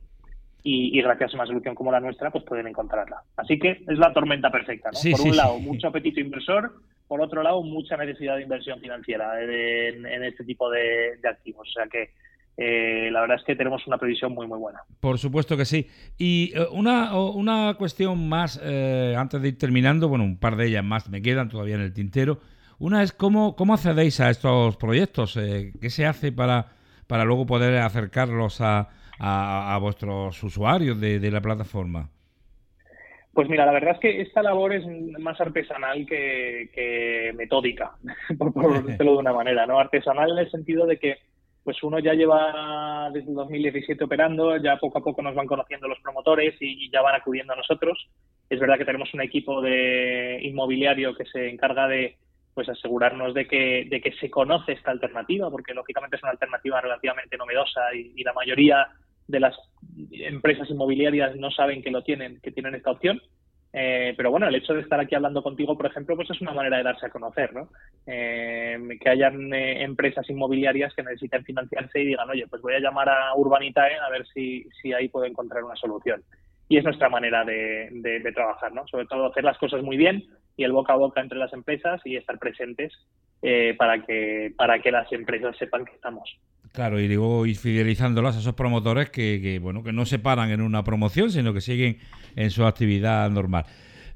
Y, 0.62 1.02
gracias 1.02 1.34
a 1.34 1.38
una 1.38 1.46
solución 1.46 1.74
como 1.74 1.90
la 1.90 2.02
nuestra, 2.02 2.32
pues 2.32 2.44
pueden 2.44 2.68
encontrarla. 2.68 3.22
Así 3.38 3.58
que 3.58 3.82
es 3.88 3.98
la 3.98 4.12
tormenta 4.12 4.52
perfecta, 4.52 4.90
¿no? 4.92 5.12
por 5.12 5.28
un 5.28 5.38
lado, 5.38 5.58
mucho 5.58 5.88
apetito 5.88 6.20
inversor, 6.20 6.74
por 7.08 7.22
otro 7.22 7.42
lado, 7.42 7.64
mucha 7.64 7.96
necesidad 7.96 8.36
de 8.36 8.44
inversión 8.44 8.80
financiera 8.82 9.42
en, 9.42 10.24
este 10.24 10.44
tipo 10.44 10.70
de, 10.70 11.18
de 11.22 11.30
activos. 11.30 11.68
O 11.70 11.72
sea 11.72 11.88
que 11.88 12.10
eh, 12.62 13.10
la 13.10 13.22
verdad 13.22 13.38
es 13.38 13.46
que 13.46 13.56
tenemos 13.56 13.88
una 13.88 13.98
previsión 13.98 14.34
muy, 14.34 14.46
muy 14.46 14.60
buena. 14.60 14.82
Por 15.00 15.18
supuesto 15.18 15.56
que 15.56 15.64
sí. 15.64 15.88
Y 16.18 16.52
eh, 16.54 16.68
una, 16.74 17.18
una 17.18 17.74
cuestión 17.76 18.28
más, 18.28 18.60
eh, 18.62 19.16
antes 19.18 19.42
de 19.42 19.48
ir 19.48 19.58
terminando, 19.58 20.10
bueno, 20.10 20.26
un 20.26 20.38
par 20.38 20.58
de 20.58 20.68
ellas 20.68 20.84
más 20.84 21.10
me 21.10 21.22
quedan 21.22 21.48
todavía 21.48 21.76
en 21.76 21.82
el 21.82 21.94
tintero. 21.94 22.42
Una 22.80 23.04
es 23.04 23.12
cómo, 23.12 23.56
cómo 23.56 23.74
accedéis 23.74 24.20
a 24.22 24.30
estos 24.30 24.78
proyectos, 24.78 25.34
qué 25.36 25.90
se 25.90 26.06
hace 26.06 26.32
para, 26.32 26.68
para 27.08 27.26
luego 27.26 27.46
poder 27.46 27.78
acercarlos 27.78 28.62
a, 28.62 28.90
a, 29.20 29.78
vuestros 29.80 30.42
usuarios 30.44 31.00
de, 31.00 31.32
la 31.32 31.42
plataforma. 31.42 32.10
Pues 33.34 33.48
mira, 33.50 33.66
la 33.66 33.72
verdad 33.72 33.94
es 33.96 34.00
que 34.00 34.22
esta 34.22 34.42
labor 34.42 34.74
es 34.74 34.86
más 35.20 35.40
artesanal 35.40 36.06
que, 36.06 37.34
metódica, 37.36 37.92
por, 38.38 38.84
decirlo 38.86 39.14
de 39.14 39.18
una 39.18 39.34
manera, 39.34 39.66
¿no? 39.66 39.80
Artesanal 39.80 40.32
en 40.32 40.38
el 40.40 40.52
sentido 40.52 40.86
de 40.86 40.98
que 40.98 41.18
pues 41.64 41.84
uno 41.84 42.00
ya 42.00 42.14
lleva 42.14 43.12
desde 43.14 43.30
el 43.30 43.36
2017 43.36 44.04
operando, 44.04 44.58
ya 44.58 44.78
poco 44.78 44.98
a 44.98 45.04
poco 45.04 45.22
nos 45.22 45.36
van 45.36 45.46
conociendo 45.46 45.88
los 45.88 46.00
promotores 46.00 46.56
y, 46.60 46.90
ya 46.90 47.02
van 47.02 47.16
acudiendo 47.16 47.54
a 47.54 47.58
nosotros. 47.58 48.10
Es 48.50 48.60
verdad 48.60 48.78
que 48.78 48.86
tenemos 48.86 49.14
un 49.14 49.22
equipo 49.22 49.62
de 49.62 50.40
inmobiliario 50.42 51.14
que 51.14 51.26
se 51.26 51.50
encarga 51.50 51.88
de 51.88 52.18
pues 52.54 52.70
asegurarnos 52.70 53.34
de 53.34 53.48
que, 53.48 53.88
de 53.90 54.02
que 54.02 54.12
se 54.14 54.30
conoce 54.30 54.74
esta 54.74 54.92
alternativa, 54.92 55.50
porque 55.50 55.74
lógicamente 55.74 56.18
es 56.18 56.24
una 56.24 56.32
alternativa 56.32 56.82
relativamente 56.82 57.38
novedosa 57.38 57.94
y 57.94 58.24
la 58.24 58.34
mayoría 58.34 58.88
de 59.28 59.40
las 59.40 59.56
empresas 60.12 60.70
inmobiliarias 60.70 61.36
no 61.36 61.52
saben 61.52 61.84
que 61.84 61.92
lo 61.92 62.04
tienen, 62.04 62.40
que 62.42 62.52
tienen 62.52 62.76
esta 62.76 62.92
opción. 62.92 63.22
Eh, 63.72 64.16
pero 64.18 64.32
bueno, 64.32 64.48
el 64.48 64.56
hecho 64.56 64.74
de 64.74 64.82
estar 64.82 65.00
aquí 65.00 65.14
hablando 65.14 65.44
contigo, 65.44 65.78
por 65.78 65.86
ejemplo, 65.86 66.16
pues 66.16 66.30
es 66.32 66.42
una 66.42 66.54
manera 66.54 66.78
de 66.78 66.84
darse 66.84 67.06
a 67.06 67.12
conocer, 67.12 67.54
¿no? 67.54 67.70
Eh, 68.08 68.80
que 69.00 69.10
hayan 69.10 69.54
eh, 69.54 69.84
empresas 69.84 70.28
inmobiliarias 70.28 70.94
que 70.96 71.04
necesiten 71.04 71.46
financiarse 71.46 72.00
y 72.00 72.08
digan, 72.08 72.28
oye, 72.28 72.48
pues 72.48 72.64
voy 72.64 72.74
a 72.74 72.80
llamar 72.80 73.10
a 73.10 73.36
Urbanitae 73.36 74.00
a 74.00 74.10
ver 74.10 74.26
si, 74.34 74.68
si 74.82 74.92
ahí 74.92 75.08
puedo 75.10 75.26
encontrar 75.26 75.64
una 75.64 75.76
solución. 75.76 76.24
Y 76.70 76.78
es 76.78 76.84
nuestra 76.84 77.10
manera 77.10 77.44
de, 77.44 77.90
de 77.92 78.32
trabajar, 78.32 78.72
¿no? 78.72 78.88
Sobre 78.88 79.08
todo 79.08 79.28
hacer 79.28 79.44
las 79.44 79.58
cosas 79.58 79.82
muy 79.82 79.98
bien 79.98 80.24
y 80.56 80.64
el 80.64 80.72
boca 80.72 80.94
a 80.94 80.98
boca 80.98 81.20
entre 81.20 81.40
las 81.40 81.52
empresas 81.52 82.00
y 82.06 82.16
estar 82.16 82.38
presentes 82.38 82.94
para, 83.78 84.06
que, 84.06 84.54
para 84.56 84.80
que 84.80 84.92
las 84.92 85.12
empresas 85.12 85.58
sepan 85.58 85.86
que 85.86 85.96
estamos. 85.96 86.30
Claro, 86.72 87.00
y 87.00 87.08
digo, 87.08 87.46
ir 87.46 87.58
fidelizándolas 87.58 88.36
a 88.36 88.40
esos 88.40 88.54
promotores 88.54 89.10
que, 89.10 89.60
bueno, 89.62 89.84
que 89.84 89.92
no 89.92 90.06
se 90.06 90.20
paran 90.20 90.52
en 90.52 90.62
una 90.62 90.84
promoción, 90.84 91.32
sino 91.32 91.54
que 91.54 91.62
siguen 91.62 91.98
en 92.36 92.52
su 92.52 92.66
actividad 92.66 93.30
normal. 93.32 93.66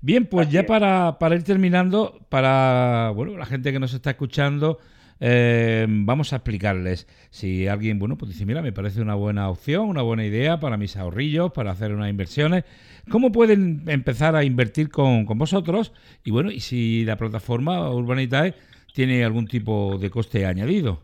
Bien, 0.01 0.25
pues 0.25 0.49
ya 0.49 0.65
para, 0.65 1.17
para, 1.17 1.35
ir 1.35 1.43
terminando, 1.43 2.19
para 2.29 3.11
bueno, 3.15 3.37
la 3.37 3.45
gente 3.45 3.71
que 3.71 3.79
nos 3.79 3.93
está 3.93 4.11
escuchando, 4.11 4.79
eh, 5.25 5.85
vamos 5.87 6.33
a 6.33 6.35
explicarles. 6.35 7.07
Si 7.29 7.65
alguien, 7.69 7.97
bueno, 7.97 8.17
pues 8.17 8.33
dice, 8.33 8.45
mira, 8.45 8.61
me 8.61 8.73
parece 8.73 9.01
una 9.01 9.15
buena 9.15 9.49
opción, 9.49 9.87
una 9.87 10.01
buena 10.01 10.25
idea 10.25 10.59
para 10.59 10.75
mis 10.75 10.97
ahorrillos, 10.97 11.53
para 11.53 11.71
hacer 11.71 11.93
unas 11.93 12.09
inversiones, 12.09 12.65
¿cómo 13.09 13.31
pueden 13.31 13.83
empezar 13.87 14.35
a 14.35 14.43
invertir 14.43 14.89
con, 14.89 15.25
con 15.25 15.37
vosotros? 15.37 15.93
Y 16.25 16.31
bueno, 16.31 16.51
y 16.51 16.59
si 16.59 17.05
la 17.05 17.15
plataforma 17.15 17.89
Urbanitae 17.89 18.53
tiene 18.93 19.23
algún 19.23 19.47
tipo 19.47 19.97
de 19.97 20.09
coste 20.09 20.45
añadido. 20.45 21.01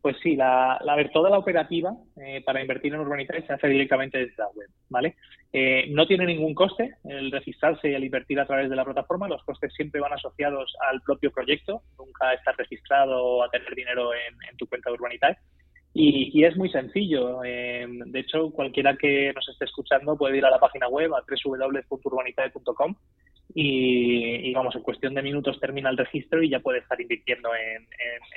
Pues 0.00 0.16
sí, 0.22 0.36
la, 0.36 0.78
la 0.84 0.94
ver, 0.94 1.10
toda 1.10 1.28
la 1.28 1.38
operativa 1.38 1.92
eh, 2.22 2.40
para 2.44 2.60
invertir 2.60 2.94
en 2.94 3.00
Urbanitae 3.00 3.44
se 3.44 3.52
hace 3.52 3.66
directamente 3.66 4.18
desde 4.18 4.34
la 4.38 4.48
web, 4.54 4.68
¿vale? 4.88 5.16
Eh, 5.52 5.86
no 5.90 6.06
tiene 6.06 6.24
ningún 6.24 6.54
coste 6.54 6.94
el 7.04 7.32
registrarse 7.32 7.90
y 7.90 7.94
el 7.94 8.04
invertir 8.04 8.38
a 8.38 8.46
través 8.46 8.70
de 8.70 8.76
la 8.76 8.84
plataforma. 8.84 9.26
Los 9.26 9.42
costes 9.42 9.72
siempre 9.74 10.00
van 10.00 10.12
asociados 10.12 10.72
al 10.88 11.02
propio 11.02 11.32
proyecto. 11.32 11.82
Nunca 11.98 12.32
estás 12.32 12.56
registrado 12.56 13.24
o 13.24 13.42
a 13.42 13.50
tener 13.50 13.74
dinero 13.74 14.10
en, 14.14 14.56
tu 14.56 14.66
cuenta 14.68 14.90
de 14.90 14.94
Urbanitae. 14.94 15.36
Y, 15.94 16.44
es 16.44 16.56
muy 16.56 16.70
sencillo. 16.70 17.42
Eh, 17.42 17.86
de 17.88 18.20
hecho, 18.20 18.50
cualquiera 18.50 18.96
que 18.96 19.32
nos 19.34 19.48
esté 19.48 19.64
escuchando 19.64 20.16
puede 20.16 20.38
ir 20.38 20.44
a 20.44 20.50
la 20.50 20.60
página 20.60 20.86
web 20.86 21.12
a 21.12 21.24
www.urbanitae.com 21.26 22.94
y, 23.52 24.48
y, 24.48 24.52
vamos, 24.52 24.76
en 24.76 24.82
cuestión 24.82 25.14
de 25.14 25.22
minutos 25.22 25.58
termina 25.58 25.90
el 25.90 25.96
registro 25.96 26.40
y 26.40 26.50
ya 26.50 26.60
puede 26.60 26.78
estar 26.80 27.00
invirtiendo 27.00 27.48
en, 27.54 27.88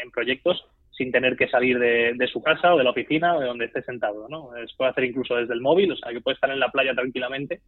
en 0.01 0.09
proyectos 0.09 0.65
sin 1.01 1.11
tener 1.11 1.35
que 1.35 1.47
salir 1.47 1.79
de, 1.79 2.29
su 2.31 2.43
casa 2.43 2.75
o 2.75 2.77
de 2.77 2.83
la 2.83 2.91
oficina 2.91 3.35
o 3.35 3.39
de 3.39 3.47
donde 3.47 3.65
esté 3.65 3.81
sentado. 3.81 4.27
¿no? 4.29 4.51
Se 4.67 4.75
puede 4.77 4.91
hacer 4.91 5.05
incluso 5.05 5.35
desde 5.35 5.55
el 5.55 5.61
móvil, 5.61 5.91
o 5.91 5.95
sea, 5.95 6.11
que 6.11 6.21
puede 6.21 6.35
estar 6.35 6.51
en 6.51 6.59
la 6.59 6.69
playa 6.69 6.93
tranquilamente, 6.93 7.61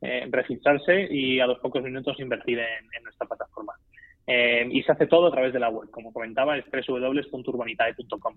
eh, 0.00 0.26
registrarse 0.28 1.06
y 1.08 1.38
a 1.38 1.46
los 1.46 1.60
pocos 1.60 1.84
minutos 1.84 2.18
invertir 2.18 2.58
en, 2.58 3.04
nuestra 3.04 3.28
plataforma. 3.28 3.74
Eh, 4.26 4.66
y 4.72 4.82
se 4.82 4.90
hace 4.90 5.06
todo 5.06 5.28
a 5.28 5.30
través 5.30 5.52
de 5.52 5.60
la 5.60 5.68
web, 5.68 5.88
como 5.90 6.12
comentaba, 6.12 6.58
es 6.58 6.64
www.urbanitae.com. 6.68 8.34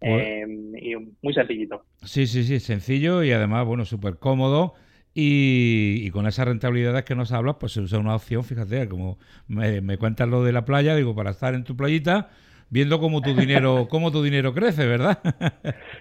Eh, 0.00 0.44
y 0.80 0.96
muy 0.96 1.32
sencillito. 1.32 1.84
Sí, 2.02 2.26
sí, 2.26 2.42
sí, 2.42 2.58
sencillo 2.58 3.22
y 3.22 3.30
además, 3.30 3.64
bueno, 3.64 3.84
súper 3.84 4.18
cómodo. 4.18 4.74
Y, 5.14 6.10
con 6.10 6.26
esas 6.26 6.48
rentabilidades 6.48 7.04
que 7.04 7.14
nos 7.14 7.30
hablas, 7.30 7.56
pues 7.60 7.72
se 7.72 7.80
usa 7.80 7.98
una 7.98 8.16
opción, 8.16 8.42
fíjate, 8.42 8.88
como 8.88 9.18
me, 9.46 9.80
me 9.80 9.96
cuentas 9.98 10.26
lo 10.28 10.42
de 10.42 10.52
la 10.52 10.64
playa, 10.64 10.96
digo, 10.96 11.14
para 11.14 11.30
estar 11.30 11.54
en 11.54 11.64
tu 11.64 11.76
playita, 11.76 12.30
viendo 12.72 12.98
cómo 12.98 13.20
tu 13.20 13.34
dinero, 13.34 13.86
cómo 13.90 14.10
tu 14.10 14.22
dinero 14.22 14.54
crece, 14.54 14.86
¿verdad? 14.86 15.18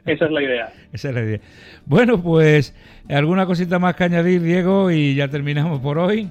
Esa 0.05 0.25
es 0.25 0.31
la 0.31 0.41
idea. 0.41 0.73
Esa 0.93 1.09
es 1.09 1.15
la 1.15 1.21
idea. 1.21 1.39
Bueno, 1.85 2.23
pues 2.23 2.73
alguna 3.09 3.45
cosita 3.45 3.77
más 3.77 3.95
que 3.95 4.05
añadir, 4.05 4.41
Diego, 4.41 4.89
y 4.89 5.13
ya 5.13 5.27
terminamos 5.27 5.81
por 5.81 5.99
hoy. 5.99 6.29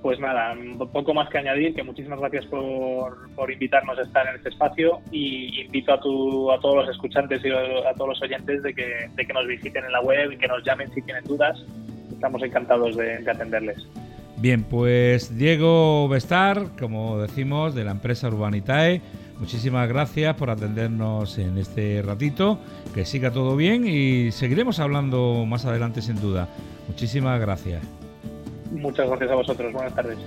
Pues 0.00 0.18
nada, 0.18 0.56
poco 0.92 1.14
más 1.14 1.28
que 1.28 1.38
añadir, 1.38 1.74
que 1.74 1.82
muchísimas 1.82 2.18
gracias 2.18 2.46
por, 2.46 3.30
por 3.34 3.52
invitarnos 3.52 3.98
a 3.98 4.02
estar 4.02 4.26
en 4.28 4.36
este 4.36 4.48
espacio 4.48 5.00
y 5.12 5.60
invito 5.60 5.92
a, 5.92 6.00
tu, 6.00 6.50
a 6.50 6.60
todos 6.60 6.86
los 6.86 6.88
escuchantes 6.90 7.44
y 7.44 7.50
a 7.50 7.92
todos 7.94 8.08
los 8.08 8.22
oyentes 8.22 8.62
de 8.62 8.74
que, 8.74 9.08
de 9.14 9.26
que 9.26 9.32
nos 9.32 9.46
visiten 9.46 9.84
en 9.84 9.92
la 9.92 10.00
web 10.00 10.32
y 10.32 10.38
que 10.38 10.48
nos 10.48 10.64
llamen 10.64 10.92
si 10.92 11.02
tienen 11.02 11.22
dudas. 11.24 11.56
Estamos 12.12 12.42
encantados 12.42 12.96
de, 12.96 13.18
de 13.18 13.30
atenderles. 13.30 13.86
Bien, 14.38 14.64
pues 14.64 15.38
Diego 15.38 16.08
Bestar, 16.08 16.70
como 16.80 17.20
decimos, 17.20 17.76
de 17.76 17.84
la 17.84 17.92
empresa 17.92 18.26
Urbanitae 18.26 19.00
Muchísimas 19.38 19.88
gracias 19.88 20.36
por 20.36 20.50
atendernos 20.50 21.38
en 21.38 21.58
este 21.58 22.00
ratito, 22.02 22.58
que 22.94 23.04
siga 23.04 23.30
todo 23.32 23.56
bien 23.56 23.86
y 23.86 24.30
seguiremos 24.30 24.78
hablando 24.78 25.44
más 25.46 25.64
adelante 25.64 26.00
sin 26.00 26.20
duda. 26.20 26.48
Muchísimas 26.88 27.40
gracias. 27.40 27.82
Muchas 28.70 29.08
gracias 29.08 29.30
a 29.30 29.34
vosotros, 29.34 29.72
buenas 29.72 29.94
tardes. 29.94 30.18